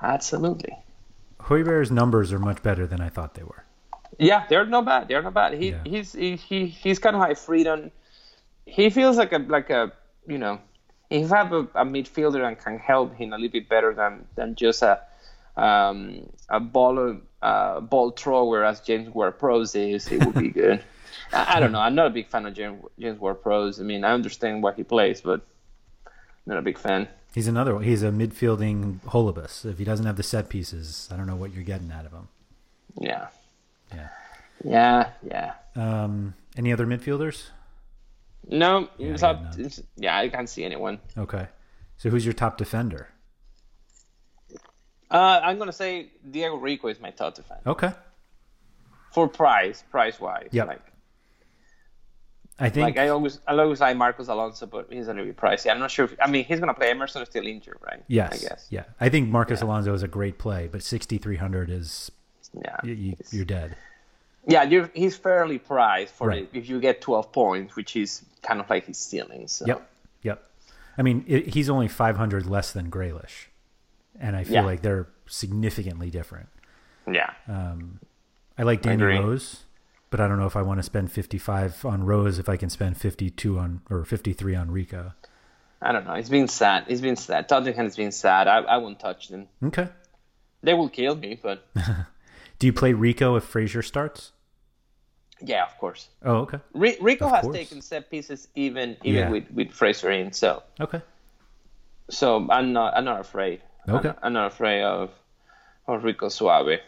[0.01, 0.75] absolutely.
[1.39, 3.63] Højbjerg's numbers are much better than I thought they were.
[4.19, 5.07] Yeah, they're not bad.
[5.07, 5.53] They're not bad.
[5.53, 5.83] He Yeah.
[5.85, 7.91] he's he, he he's kind of high freedom.
[8.65, 9.91] He feels like a like a
[10.27, 10.59] you know,
[11.13, 14.25] if you have a, a midfielder and can help him a little bit better than
[14.35, 14.99] than just a
[15.55, 20.81] um, a ball uh, ball thrower as James Ward-Prowse is, it would be good.
[21.31, 21.79] I, I don't know.
[21.79, 23.79] I'm not a big fan of James, James Ward-Prowse.
[23.79, 25.41] I mean, I understand why he plays, but
[26.45, 27.07] not a big fan.
[27.35, 27.79] He's another.
[27.79, 29.65] He's a midfielding Holebas.
[29.65, 32.11] If he doesn't have the set pieces, I don't know what you're getting out of
[32.11, 32.27] him.
[32.99, 33.27] Yeah,
[33.93, 34.09] Yeah.
[34.63, 35.53] yeah, yeah.
[35.75, 37.49] Um, any other midfielders?
[38.47, 39.65] No, Yeah, it's I up, got none.
[39.65, 40.99] it's, yeah, I can't see anyone.
[41.17, 41.47] Okay.
[41.97, 43.07] So who's your top defender?
[45.09, 47.91] Uh, I'm gonna say Diego Rico is my top defender Okay.
[49.11, 50.49] for price, price wise.
[50.51, 50.63] yeah.
[50.63, 50.81] Like,
[52.59, 55.71] I think like I always, I always like Marcos Alonso, but he's gonna be pricey.
[55.71, 56.05] I'm not sure.
[56.05, 56.89] If, I mean, he's gonna play.
[56.89, 58.03] Emerson is still injured, right?
[58.07, 58.33] yes.
[58.43, 58.67] I guess.
[58.69, 58.83] Yeah.
[58.99, 62.11] I think Marcos Alonso is a great play, but 6300 is
[62.53, 62.77] Yeah.
[62.83, 63.75] you, you, you're dead.
[64.47, 66.43] Yeah, you're, he's fairly priced for Right.
[66.43, 69.47] it if you get 12 points, which is kind of like his ceiling.
[69.47, 69.65] So.
[69.65, 69.89] Yep.
[70.23, 70.43] Yep.
[70.97, 73.47] I mean, it, he's only 500 less than Grealish.
[74.19, 74.65] And I feel Yeah.
[74.65, 76.49] like they're significantly different.
[77.11, 77.31] Yeah.
[77.47, 77.99] Um,
[78.57, 79.17] I like Danny agree.
[79.17, 79.63] Rose,
[80.09, 82.69] but I don't know if I want to spend 55 on Rose if I can
[82.69, 85.13] spend 52 on or 53 on Rico.
[85.81, 86.13] I don't know.
[86.13, 86.85] It's been sad.
[86.87, 87.49] It's been sad.
[87.49, 88.47] Tottenham has been sad.
[88.47, 89.47] I, I won't touch them.
[89.63, 89.87] Okay.
[90.61, 91.65] They will kill me, but
[92.63, 94.31] Do you play Rico if Fraser starts?
[95.41, 96.07] yeah, of course.
[96.23, 96.59] Oh, okay.
[96.73, 97.57] Ri- Rico Of has course.
[97.57, 99.29] taken set pieces even even Yeah.
[99.31, 100.31] with with Fraser in.
[100.31, 101.01] So Okay.
[102.09, 103.59] so I'm not I'm not afraid.
[103.89, 104.07] Okay.
[104.07, 105.11] I'm, I'm not afraid of
[105.89, 106.79] of Rico Suave.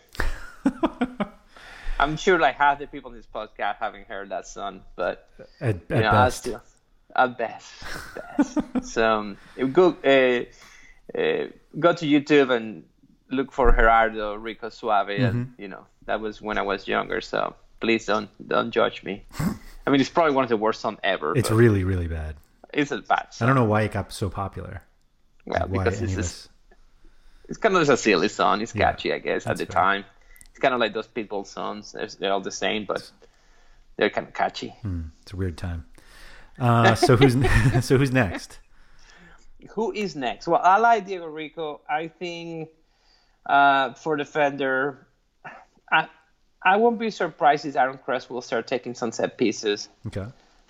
[2.00, 5.28] I'm sure like half the people in this podcast haven't heard that song, but
[5.60, 6.38] At, you at know, I best.
[6.38, 6.62] still
[7.18, 8.58] at best, at best.
[8.94, 9.38] so um,
[9.74, 10.46] go uh,
[11.20, 11.48] uh,
[11.78, 12.86] go to YouTube and
[13.30, 15.62] look for Gerardo Rico Suave, and Mm-hmm.
[15.62, 17.22] you know that was when I was younger.
[17.22, 19.24] So please don't don't judge me.
[19.88, 21.38] I mean, it's probably one of the worst songs ever.
[21.38, 22.36] It's really, really bad.
[22.74, 23.46] it's a bad Song.
[23.46, 24.82] I don't know why it got so popular.
[25.46, 26.50] Well, because it's just,
[27.48, 28.62] it's kind of just a silly song.
[28.62, 29.74] It's Yeah, catchy, I guess, at the fair.
[29.84, 30.06] time.
[30.50, 31.92] It's kind of like those Pitbull songs.
[31.92, 33.12] They're, they're all the same, but
[33.96, 34.74] they're kind of catchy.
[35.22, 35.86] It's a weird time.
[36.58, 37.34] Uh, so who's
[37.86, 38.58] so who's next?
[39.72, 40.48] Who is next?
[40.48, 41.82] Well, I like Diego Rico.
[41.88, 42.70] I think
[43.46, 45.08] uh, for defender,
[45.92, 46.08] I
[46.62, 49.90] I won't be surprised if Aaron Crest will start taking some set pieces.
[50.08, 50.26] Okay.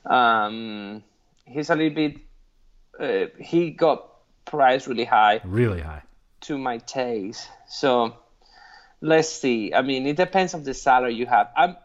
[0.06, 1.04] Um,
[1.46, 2.18] he's a little bit.
[3.00, 4.10] Uh, he got
[4.46, 6.04] priced really high Really high.
[6.42, 7.48] to my taste.
[7.68, 8.16] So
[9.02, 9.74] let's see.
[9.74, 11.50] I mean, it depends on the salary you have.
[11.56, 11.76] I'm.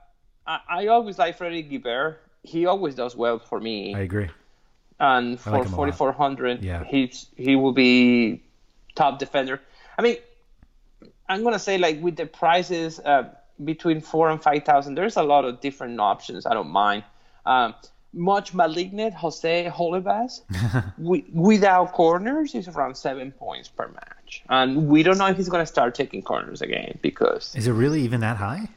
[0.47, 2.21] I, I always like Freddy Guilbert.
[2.43, 3.95] He always does well for me.
[3.95, 4.29] I agree.
[4.99, 5.95] and for like him a lot.
[5.97, 6.85] 4400 Yeah.
[6.85, 8.43] he's he will be
[8.95, 9.61] top defender
[9.99, 10.17] i mean
[11.31, 13.23] I'm gonna say like with the prices uh,
[13.65, 16.45] between four and five thousand, there's a lot of different options.
[16.47, 17.05] I don't mind.
[17.47, 17.75] Um,
[18.13, 20.43] much malignant Jose Holebas
[20.99, 25.49] wi- without corners is around seven points per match, and we don't know if he's
[25.49, 28.69] gonna start taking corners again because Is it really even that high?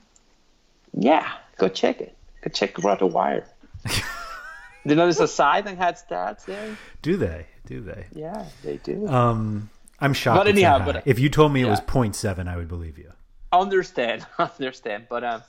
[0.94, 1.28] yeah,
[1.58, 2.16] go check it.
[2.44, 3.46] Go check RotoWire.
[3.86, 6.78] Do you know there's a site that had stats there.
[7.02, 7.48] Do they?
[7.66, 8.06] Do they?
[8.14, 9.08] Yeah, they do.
[9.08, 9.70] Um,
[10.00, 10.40] I'm shocked.
[10.40, 13.12] But anyhow, but- if you told me it was 0.7, I would believe you.
[13.52, 15.44] understand understand but um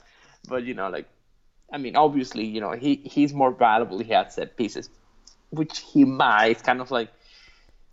[0.47, 1.07] but you know like
[1.73, 3.97] i mean obviously you know he he's more valuable.
[3.97, 4.89] He had set pieces
[5.49, 7.09] which he might kind of like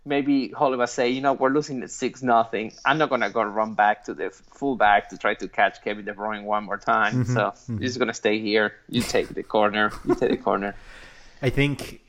[0.05, 2.73] maybe Hollywood say you know we're losing at six nothing.
[2.85, 6.13] I'm not gonna go run back to the fullback to try to catch kevin de
[6.13, 7.23] bruyne one more time.
[7.23, 7.73] Mm-hmm, so mm-hmm.
[7.77, 8.73] you're just gonna stay here.
[8.89, 9.91] You take the corner.
[10.07, 10.75] You take the corner.
[11.41, 12.01] I think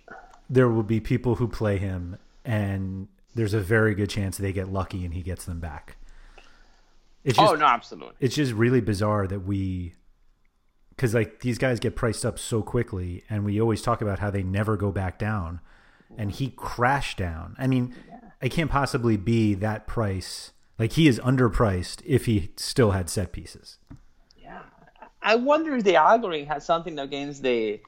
[0.49, 4.73] there will be people who play him, and there's a very good chance they get
[4.73, 5.97] lucky and he gets them back.
[7.25, 9.95] It's oh, just, oh no absolutely it's just really bizarre that we,
[10.91, 14.31] because like these guys get priced up so quickly, and we always talk about how
[14.31, 15.61] they never go back down,
[16.17, 17.57] and he crashed down.
[17.59, 17.95] I mean,
[18.41, 20.53] it can't possibly be that price.
[20.79, 23.79] Like he is underpriced if he still had set pieces.
[24.37, 24.61] Yeah,
[25.23, 27.81] I wonder if the algorithm has something against the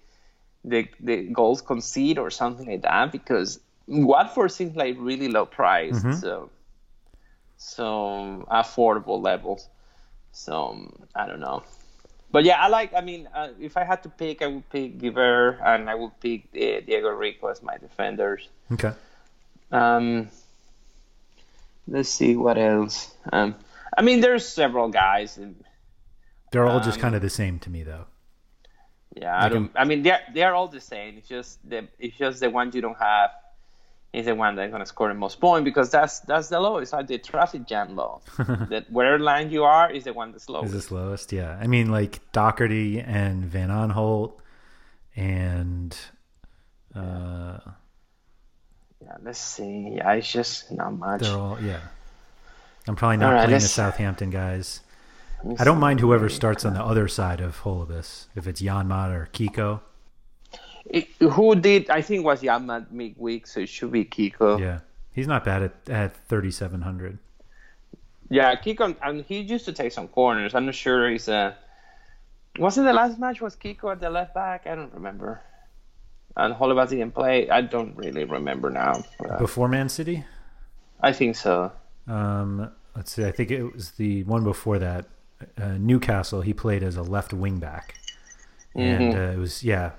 [0.65, 6.21] the the goals concede or something like that because Watford seems like really low priced,
[6.21, 6.51] so
[7.57, 9.69] so affordable levels.
[10.33, 11.63] So I don't know,
[12.31, 12.93] but yeah, I like.
[12.95, 16.19] I mean, uh, if I had to pick, I would pick Giver and I would
[16.21, 18.49] pick uh, Diego Rico as my defenders.
[18.73, 18.93] Okay.
[19.73, 20.29] Um,
[21.89, 23.15] let's see what else.
[23.33, 23.55] Um,
[23.97, 25.39] I mean, there's several guys.
[25.39, 25.65] and
[26.53, 28.05] They're all just Um, kind of the same to me, though.
[29.15, 29.71] Yeah, I don't.
[29.75, 31.17] I mean, they're they're all the same.
[31.17, 33.31] It's just the it's just the one you don't have
[34.17, 36.93] is the one that's gonna score the most points because that's that's the lowest.
[36.95, 38.21] Like the traffic jam law.
[38.71, 41.33] that where line you are is the one that's Is the slowest?
[41.33, 41.59] Yeah.
[41.61, 44.33] I mean, like Doherty and Van Aanholt
[45.15, 45.95] and
[46.95, 47.59] uh,
[49.03, 49.97] Yeah, let's see.
[49.97, 51.21] Yeah, it's just not much.
[51.21, 51.81] they're all yeah.
[52.89, 54.81] I'm probably not right, playing the let's- Southampton guys.
[55.59, 59.29] I don't mind whoever starts on the other side of Holebas, if it's Janmaat or
[59.33, 59.81] Kiko.
[60.91, 61.91] It- who did?
[61.91, 64.59] I think was Yamat midweek, so it should be Kiko.
[64.61, 64.81] Yeah,
[65.13, 67.19] he's not bad at at 3,700.
[68.29, 70.55] Yeah, Kiko, and he used to take some corners.
[70.55, 71.57] I'm not sure he's a.
[72.59, 73.41] Was it the last match?
[73.41, 74.67] Was Kiko at the left back?
[74.67, 75.41] I don't remember.
[76.37, 77.49] And Holebas didn't play.
[77.49, 79.03] I don't really remember now.
[79.25, 80.25] Uh, Before Man City,
[81.01, 81.73] I think so.
[82.09, 83.25] um, let's see.
[83.25, 85.07] I think it was the one before that.
[85.61, 86.41] Uh, Newcastle.
[86.41, 87.95] He played as a left wing back,
[88.75, 89.19] and Mm-hmm.
[89.19, 89.91] uh, it was yeah,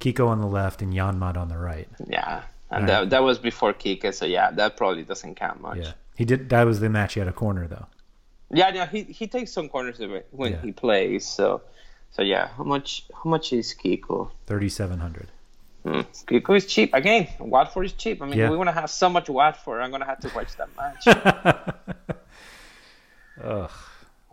[0.00, 1.88] Kiko on the left and Janmaat on the right.
[2.06, 3.00] Yeah, and Right.
[3.02, 5.78] that, that was before Kika, so yeah, that probably doesn't count much.
[5.78, 6.48] Yeah, he did.
[6.50, 7.14] That was the match.
[7.14, 7.86] He had a corner though.
[8.50, 9.98] Yeah, yeah, he he takes some corners
[10.30, 10.62] when Yeah.
[10.62, 11.26] he plays.
[11.26, 11.60] So,
[12.12, 14.30] so yeah, how much how much is Kiko?
[14.46, 15.28] 3,700.
[15.84, 16.00] Hmm.
[16.26, 17.28] Kiko is cheap again.
[17.38, 18.22] Watford is cheap.
[18.22, 18.50] I mean, Yeah.
[18.50, 19.82] we want to have so much Watford.
[19.82, 21.06] I'm gonna have to watch that match.
[23.42, 23.70] Ugh.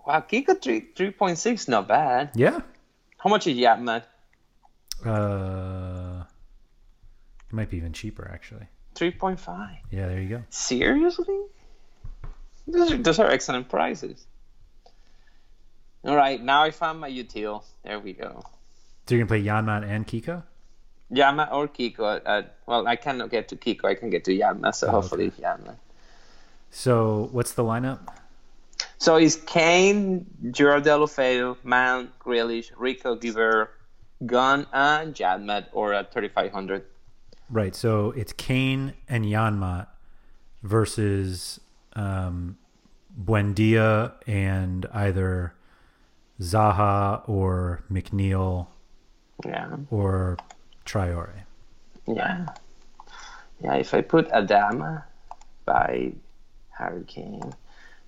[0.07, 2.31] wow, Kiko three three point six, not bad.
[2.35, 2.61] Yeah.
[3.17, 4.03] How much is Yapman?
[5.03, 6.23] Uh,
[7.49, 8.67] it might be even cheaper actually.
[8.93, 9.77] Three point five.
[9.91, 10.43] Yeah, there you go.
[10.49, 11.41] Seriously?
[12.67, 14.25] Those are, those are excellent prices.
[16.03, 17.63] All right, now I found my util.
[17.83, 18.43] There we go.
[19.07, 20.43] So you're gonna play Janmaat and Kiko?
[21.11, 22.21] Yama or Kiko.
[22.25, 23.85] Uh, well, I cannot get to Kiko.
[23.85, 25.77] I can get to Yama, so hopefully Yama.
[26.71, 27.99] So what's the lineup?
[28.97, 33.69] So it's Kane, Gerard Deulofeu, Mount, Grealish, Rico, Giver,
[34.25, 36.83] Gunn, and Janmaat, or at 3,500.
[37.49, 37.75] Right.
[37.75, 39.87] So it's Kane and Janmaat
[40.63, 41.59] versus
[41.93, 42.57] um,
[43.23, 45.53] Buendia and either
[46.41, 48.67] Zaha or McNeil
[49.45, 50.37] Yeah, or
[50.85, 51.43] Traore.
[52.07, 52.47] yeah.
[53.61, 55.03] Yeah, if I put Adama
[55.63, 56.11] by
[56.71, 57.53] Harry Kane,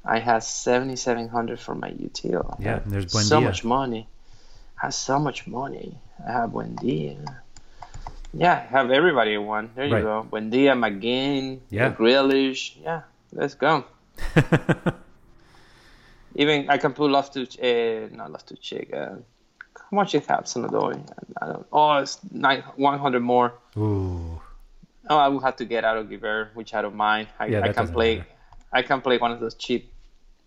[0.04, 2.60] I have 7,700 for my util.
[2.60, 4.08] Yeah, and there's So much money.
[4.82, 5.98] I have so much money.
[6.28, 7.18] I have Buendia.
[8.34, 9.72] Yeah, I have everybody in one.
[9.76, 10.04] There you Right.
[10.04, 10.28] go.
[10.30, 11.92] Buendia, McGinn, Yeah.
[11.94, 12.76] Grealish.
[12.82, 13.02] Yeah,
[13.34, 13.86] let's go.
[16.36, 18.94] Even I can pull off to uh, not off to check.
[18.94, 19.16] Uh,
[19.90, 21.02] how much it have Sonadori?
[21.42, 21.66] I don't.
[21.72, 23.54] Oh, it's nine one hundred more.
[23.78, 24.40] Ooh.
[25.10, 27.30] Oh, I will have to get out of Giver, which I don't mind.
[27.40, 28.18] I, Yeah, I can play.
[28.18, 28.30] matter.
[28.74, 29.92] I can play one of those cheap.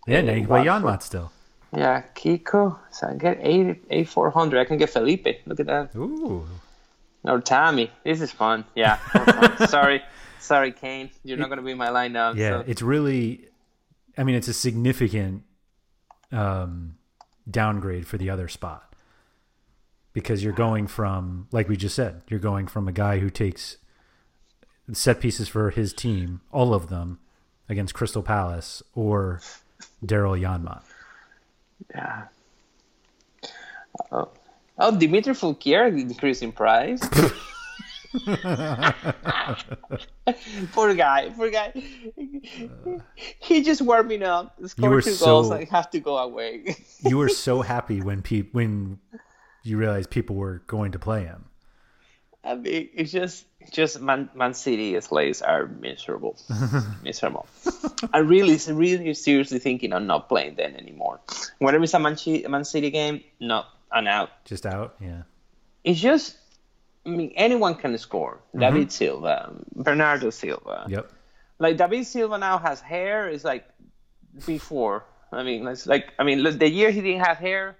[0.07, 0.65] Yeah, now you can play.
[0.65, 1.31] Janmaat still.
[1.75, 2.77] Yeah, Kiko.
[2.91, 4.59] So I get eight eight four hundred.
[4.59, 5.27] I can get Felipe.
[5.45, 5.95] Look at that.
[5.95, 6.45] Ooh.
[7.23, 7.91] Or Tammy.
[8.03, 8.65] This is fun.
[8.75, 8.95] Yeah.
[8.95, 9.67] fun.
[9.69, 10.01] sorry,
[10.39, 11.09] sorry, Kane.
[11.23, 12.35] You're not gonna be in my lineup.
[12.35, 13.47] Yeah, so- it's really.
[14.17, 15.43] I mean, it's a significant
[16.33, 16.95] um,
[17.49, 18.93] downgrade for the other spot
[20.13, 23.77] because you're going from, like we just said, you're going from a guy who takes
[24.91, 27.19] set pieces for his team, all of them,
[27.69, 29.39] against Crystal Palace or
[30.05, 30.83] Daryl Janmaat.
[31.93, 32.23] Yeah.
[34.11, 34.29] Oh,
[34.77, 37.01] oh Dimitri Foulquier increased in price.
[40.73, 41.73] poor guy, poor guy.
[43.39, 46.75] He just warming up, scored two so- goals, I have to go away.
[47.05, 48.99] you were so happy when pe- when
[49.63, 51.45] you realized people were going to play him.
[52.43, 56.37] I mean, it's just just Man, Man City slays are miserable,
[57.03, 57.45] miserable.
[58.13, 61.19] I'm really, really seriously thinking of not playing them anymore.
[61.59, 62.17] Whenever it's a Man,
[62.49, 64.29] Man City game, no, I'm out.
[64.45, 65.23] Just out, yeah.
[65.83, 66.37] It's just,
[67.05, 68.39] I mean, anyone can score.
[68.57, 68.89] David mm-hmm.
[68.89, 70.85] Silva, Bernardo Silva.
[70.89, 71.11] Yep.
[71.59, 73.29] Like David Silva now has hair.
[73.29, 73.67] Is like
[74.45, 75.05] before.
[75.31, 77.77] I mean, it's like I mean, the year he didn't have hair,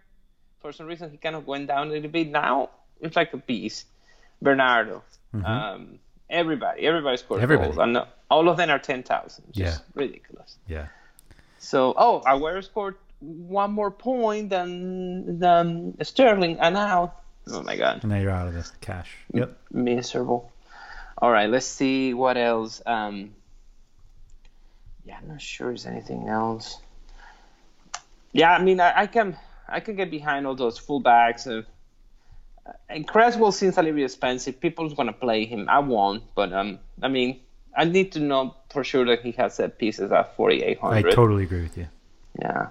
[0.59, 2.29] for some reason he kind of went down a little bit.
[2.29, 2.69] Now
[3.01, 3.87] it's like a beast.
[4.41, 5.03] Bernardo,
[5.45, 7.69] um, everybody, everybody scored Everybody.
[7.73, 9.45] goals, and all of them are ten thousand.
[9.53, 9.77] Yeah.
[9.93, 10.57] ridiculous.
[10.67, 10.87] Yeah.
[11.59, 17.13] So, oh, Aguero scored one more point than than Sterling, and now,
[17.49, 19.15] oh my God, And now you're out of the cash.
[19.33, 19.57] Yep.
[19.71, 20.51] miserable.
[21.17, 22.81] All right, let's see what else.
[22.85, 23.35] Um,
[25.05, 26.79] yeah, I'm not sure there's anything else.
[28.31, 29.37] Yeah, I mean, I, I can
[29.67, 31.45] I can get behind all those fullbacks.
[31.45, 31.63] Uh,
[32.89, 34.59] and Cresswell seems a little bit expensive.
[34.59, 35.67] People's gonna play him.
[35.69, 37.39] I won't, but um, I mean,
[37.75, 41.07] I need to know for sure that he has set pieces at 4,800.
[41.07, 41.87] I totally agree with you.
[42.39, 42.67] Yeah.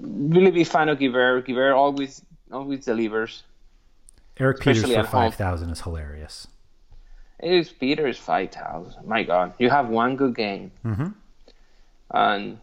[0.00, 1.40] Really be fan of Giver.
[1.42, 2.22] Giver always
[2.52, 3.42] always delivers.
[4.38, 6.46] Erik Pieters for five thousand is hilarious.
[7.40, 9.06] It is Pieters five thousand.
[9.06, 11.14] My God, you have one good game, Mhm.
[12.12, 12.58] and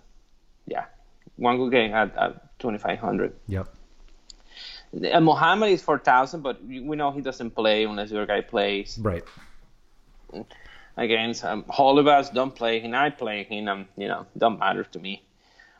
[0.67, 0.85] yeah,
[1.37, 3.33] one good game at, at twenty five hundred.
[3.47, 3.67] Yep.
[4.93, 8.97] And Mohammed is four thousand, but we know he doesn't play unless your guy plays
[9.01, 9.23] Right.
[10.97, 12.33] against um, Holebas.
[12.33, 12.93] Don't play him.
[12.93, 13.67] I play him.
[13.67, 15.23] Um, you know, don't matter to me.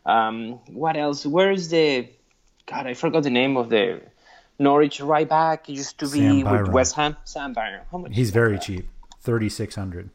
[0.06, 1.26] Um, what else?
[1.26, 2.08] Where's the?
[2.66, 4.02] God, I forgot the name of the
[4.60, 5.68] Norwich right back.
[5.68, 7.16] He used to be with West Ham.
[7.24, 7.86] Sam Byram.
[7.92, 8.12] How much?
[8.16, 8.62] He's very that?
[8.64, 8.88] cheap.
[9.22, 10.10] Thirty six hundred.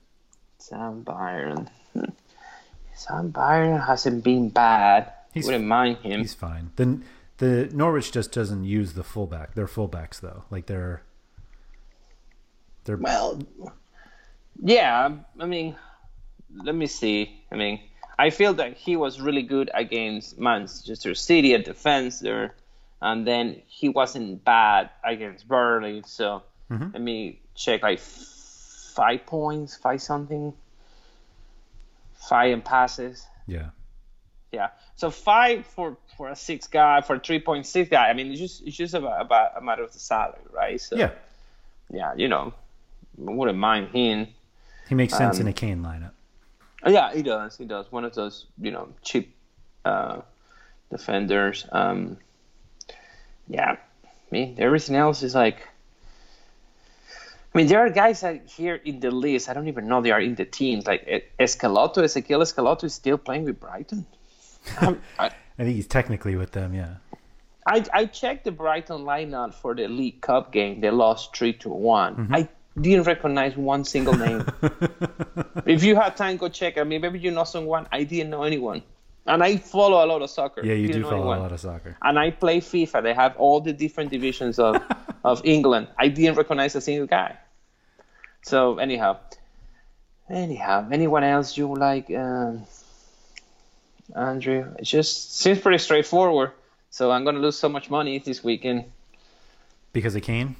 [0.59, 1.68] Sam Byram.
[1.95, 2.05] Hmm.
[2.95, 5.12] Sam Byram hasn't been bad.
[5.32, 6.20] He's- Wouldn't mind him.
[6.20, 6.70] He's fine.
[6.76, 7.05] Then
[7.41, 9.55] the Norwich just doesn't use the fullback.
[9.55, 10.45] They're fullbacks though.
[10.51, 11.03] Like they're
[12.84, 13.41] they're Well,
[14.62, 15.09] yeah.
[15.38, 15.74] I mean,
[16.55, 17.43] let me see.
[17.51, 17.80] I mean,
[18.18, 22.57] I feel that he was really good against Manchester City at defense there,
[23.01, 26.03] and then he wasn't bad against Burnley.
[26.05, 26.91] So mm-hmm.
[26.93, 27.82] let me check.
[27.82, 30.53] Like five points, five something,
[32.28, 33.26] five in passes.
[33.47, 33.70] yeah.
[34.53, 34.69] Yeah.
[34.97, 38.09] So five for for a six guy for a three point six guy.
[38.09, 40.81] I mean, it's just it's just about, about a matter of the salary, right?
[40.81, 41.11] So Yeah.
[41.91, 42.53] yeah, you know,
[43.17, 44.29] wouldn't mind him.
[44.89, 46.11] He makes sense Um, in a Kane lineup.
[46.87, 47.57] Yeah, he does.
[47.57, 47.93] He does.
[47.93, 49.37] One of those, you know, cheap
[49.85, 50.23] uh,
[50.91, 51.67] defenders.
[51.71, 52.17] Um,
[53.49, 55.59] yeah, I mean, everything else is like.
[57.53, 59.49] I mean, there are guys that here in the list.
[59.49, 60.87] I don't even know they are in the teams.
[60.87, 64.07] Like E- Schelotto, Ezequiel Schelotto is still playing with Brighton.
[64.81, 66.75] I, I think he's technically with them.
[66.75, 66.97] Yeah.
[67.67, 70.81] I, I checked the Brighton lineup for the League Cup game.
[70.81, 72.29] They lost three to one.
[72.33, 72.49] I
[72.81, 74.47] didn't recognize one single name.
[75.67, 76.79] if you have time, go check.
[76.79, 77.87] I mean, maybe you know someone.
[77.93, 78.83] I didn't know anyone,
[79.27, 80.65] and I follow a lot of soccer.
[80.65, 81.39] Yeah, you Didn't do follow anyone.
[81.39, 81.97] a lot of soccer.
[82.03, 83.03] And I play FIFA.
[83.03, 84.83] They have all the different divisions of
[85.25, 85.89] of England.
[85.99, 87.37] I didn't recognize a single guy.
[88.43, 89.19] So anyhow,
[90.31, 92.65] anyhow, anyone else you like, um,
[94.17, 94.75] Andrew?
[94.79, 96.53] It just seems pretty straightforward.
[96.91, 98.85] So I'm gonna lose so much money this weekend.
[99.93, 100.57] Because of Kane?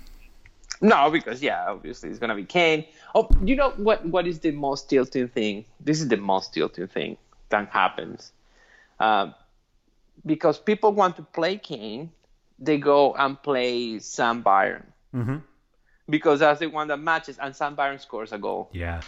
[0.80, 2.84] No, because yeah, obviously it's gonna be Kane.
[3.14, 4.05] Oh, you know what?
[4.07, 5.64] What is the most tilting thing?
[5.80, 7.16] This is the most tilting thing
[7.51, 8.32] that happens,
[9.01, 9.34] um,
[10.24, 12.11] because people want to play Kane,
[12.59, 15.38] they go and play Sam Byram Mm-hmm.
[16.09, 18.70] because that's the one that matches, and Sam Byram scores a goal.
[18.72, 19.01] Yeah.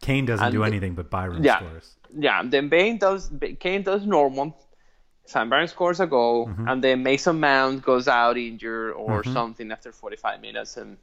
[0.00, 1.58] Kane doesn't And do anything but Byram Yeah.
[1.58, 1.96] scores.
[2.18, 2.48] Yeah, yeah.
[2.50, 3.30] then Bane does
[3.60, 4.56] Kane does normal.
[5.24, 9.90] Sam Byram scores a goal, and then Mason Mount goes out injured or something after
[9.90, 10.96] 45 minutes, and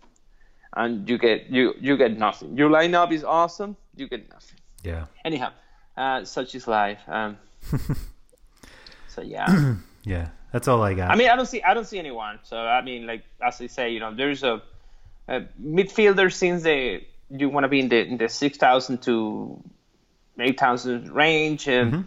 [0.78, 2.56] and you get you you get nothing.
[2.58, 4.60] Your lineup is awesome, you get nothing.
[4.84, 5.06] Yeah.
[5.26, 5.52] Anyhow,
[5.98, 7.00] uh, such is life.
[7.08, 7.38] Um,
[9.08, 10.30] so yeah, Yeah.
[10.52, 11.10] That's all I got.
[11.10, 12.38] I mean, I don't see I don't see anyone.
[12.44, 14.62] So I mean, like as I say, you know, there's a,
[15.28, 19.62] a midfielder since they you want to be in the in the six thousand to
[20.40, 22.06] eight thousand range, and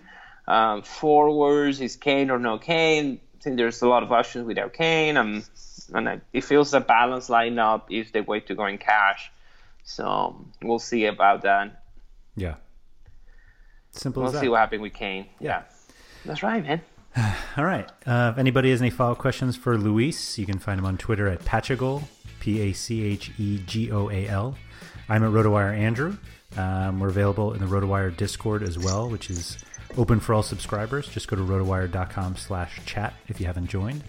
[0.49, 3.19] Um, forwards is Kane or no Kane.
[3.39, 5.17] I think there's a lot of options without Kane.
[5.17, 5.43] Um,
[5.93, 9.33] and it feels a balanced lineup is the way to go in cash.
[9.83, 11.83] So we'll see about that.
[12.37, 12.57] Yeah.
[13.91, 14.41] Simple we'll as that.
[14.43, 15.27] see what happens with Kane.
[15.41, 15.62] Yeah.
[16.25, 16.81] That's right, man.
[17.57, 17.89] All right.
[18.07, 20.97] Uh, if anybody has any follow up questions for Luis, you can find him on
[20.97, 22.05] Twitter at Pachegoal,
[22.39, 24.57] P A C H E G O A L.
[25.09, 26.16] I'm at RotoWire Andrew.
[26.57, 29.59] Um, we're available in the RotoWire Discord as well, which is
[29.96, 31.09] open for all subscribers.
[31.09, 34.02] Just go to rotowire.com slash chat if you haven't joined.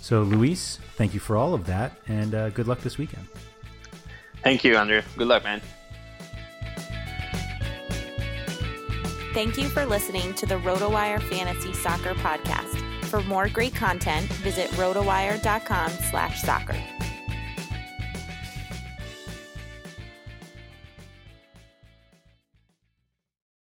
[0.00, 3.26] So, Luis, thank you for all of that, and uh, good luck this weekend.
[4.42, 5.02] Thank you, Andrew.
[5.16, 5.60] Good luck, man.
[9.32, 12.76] Thank you for listening to the RotoWire Fantasy Soccer Podcast.
[13.04, 16.76] For more great content, visit rotowire.com slash soccer.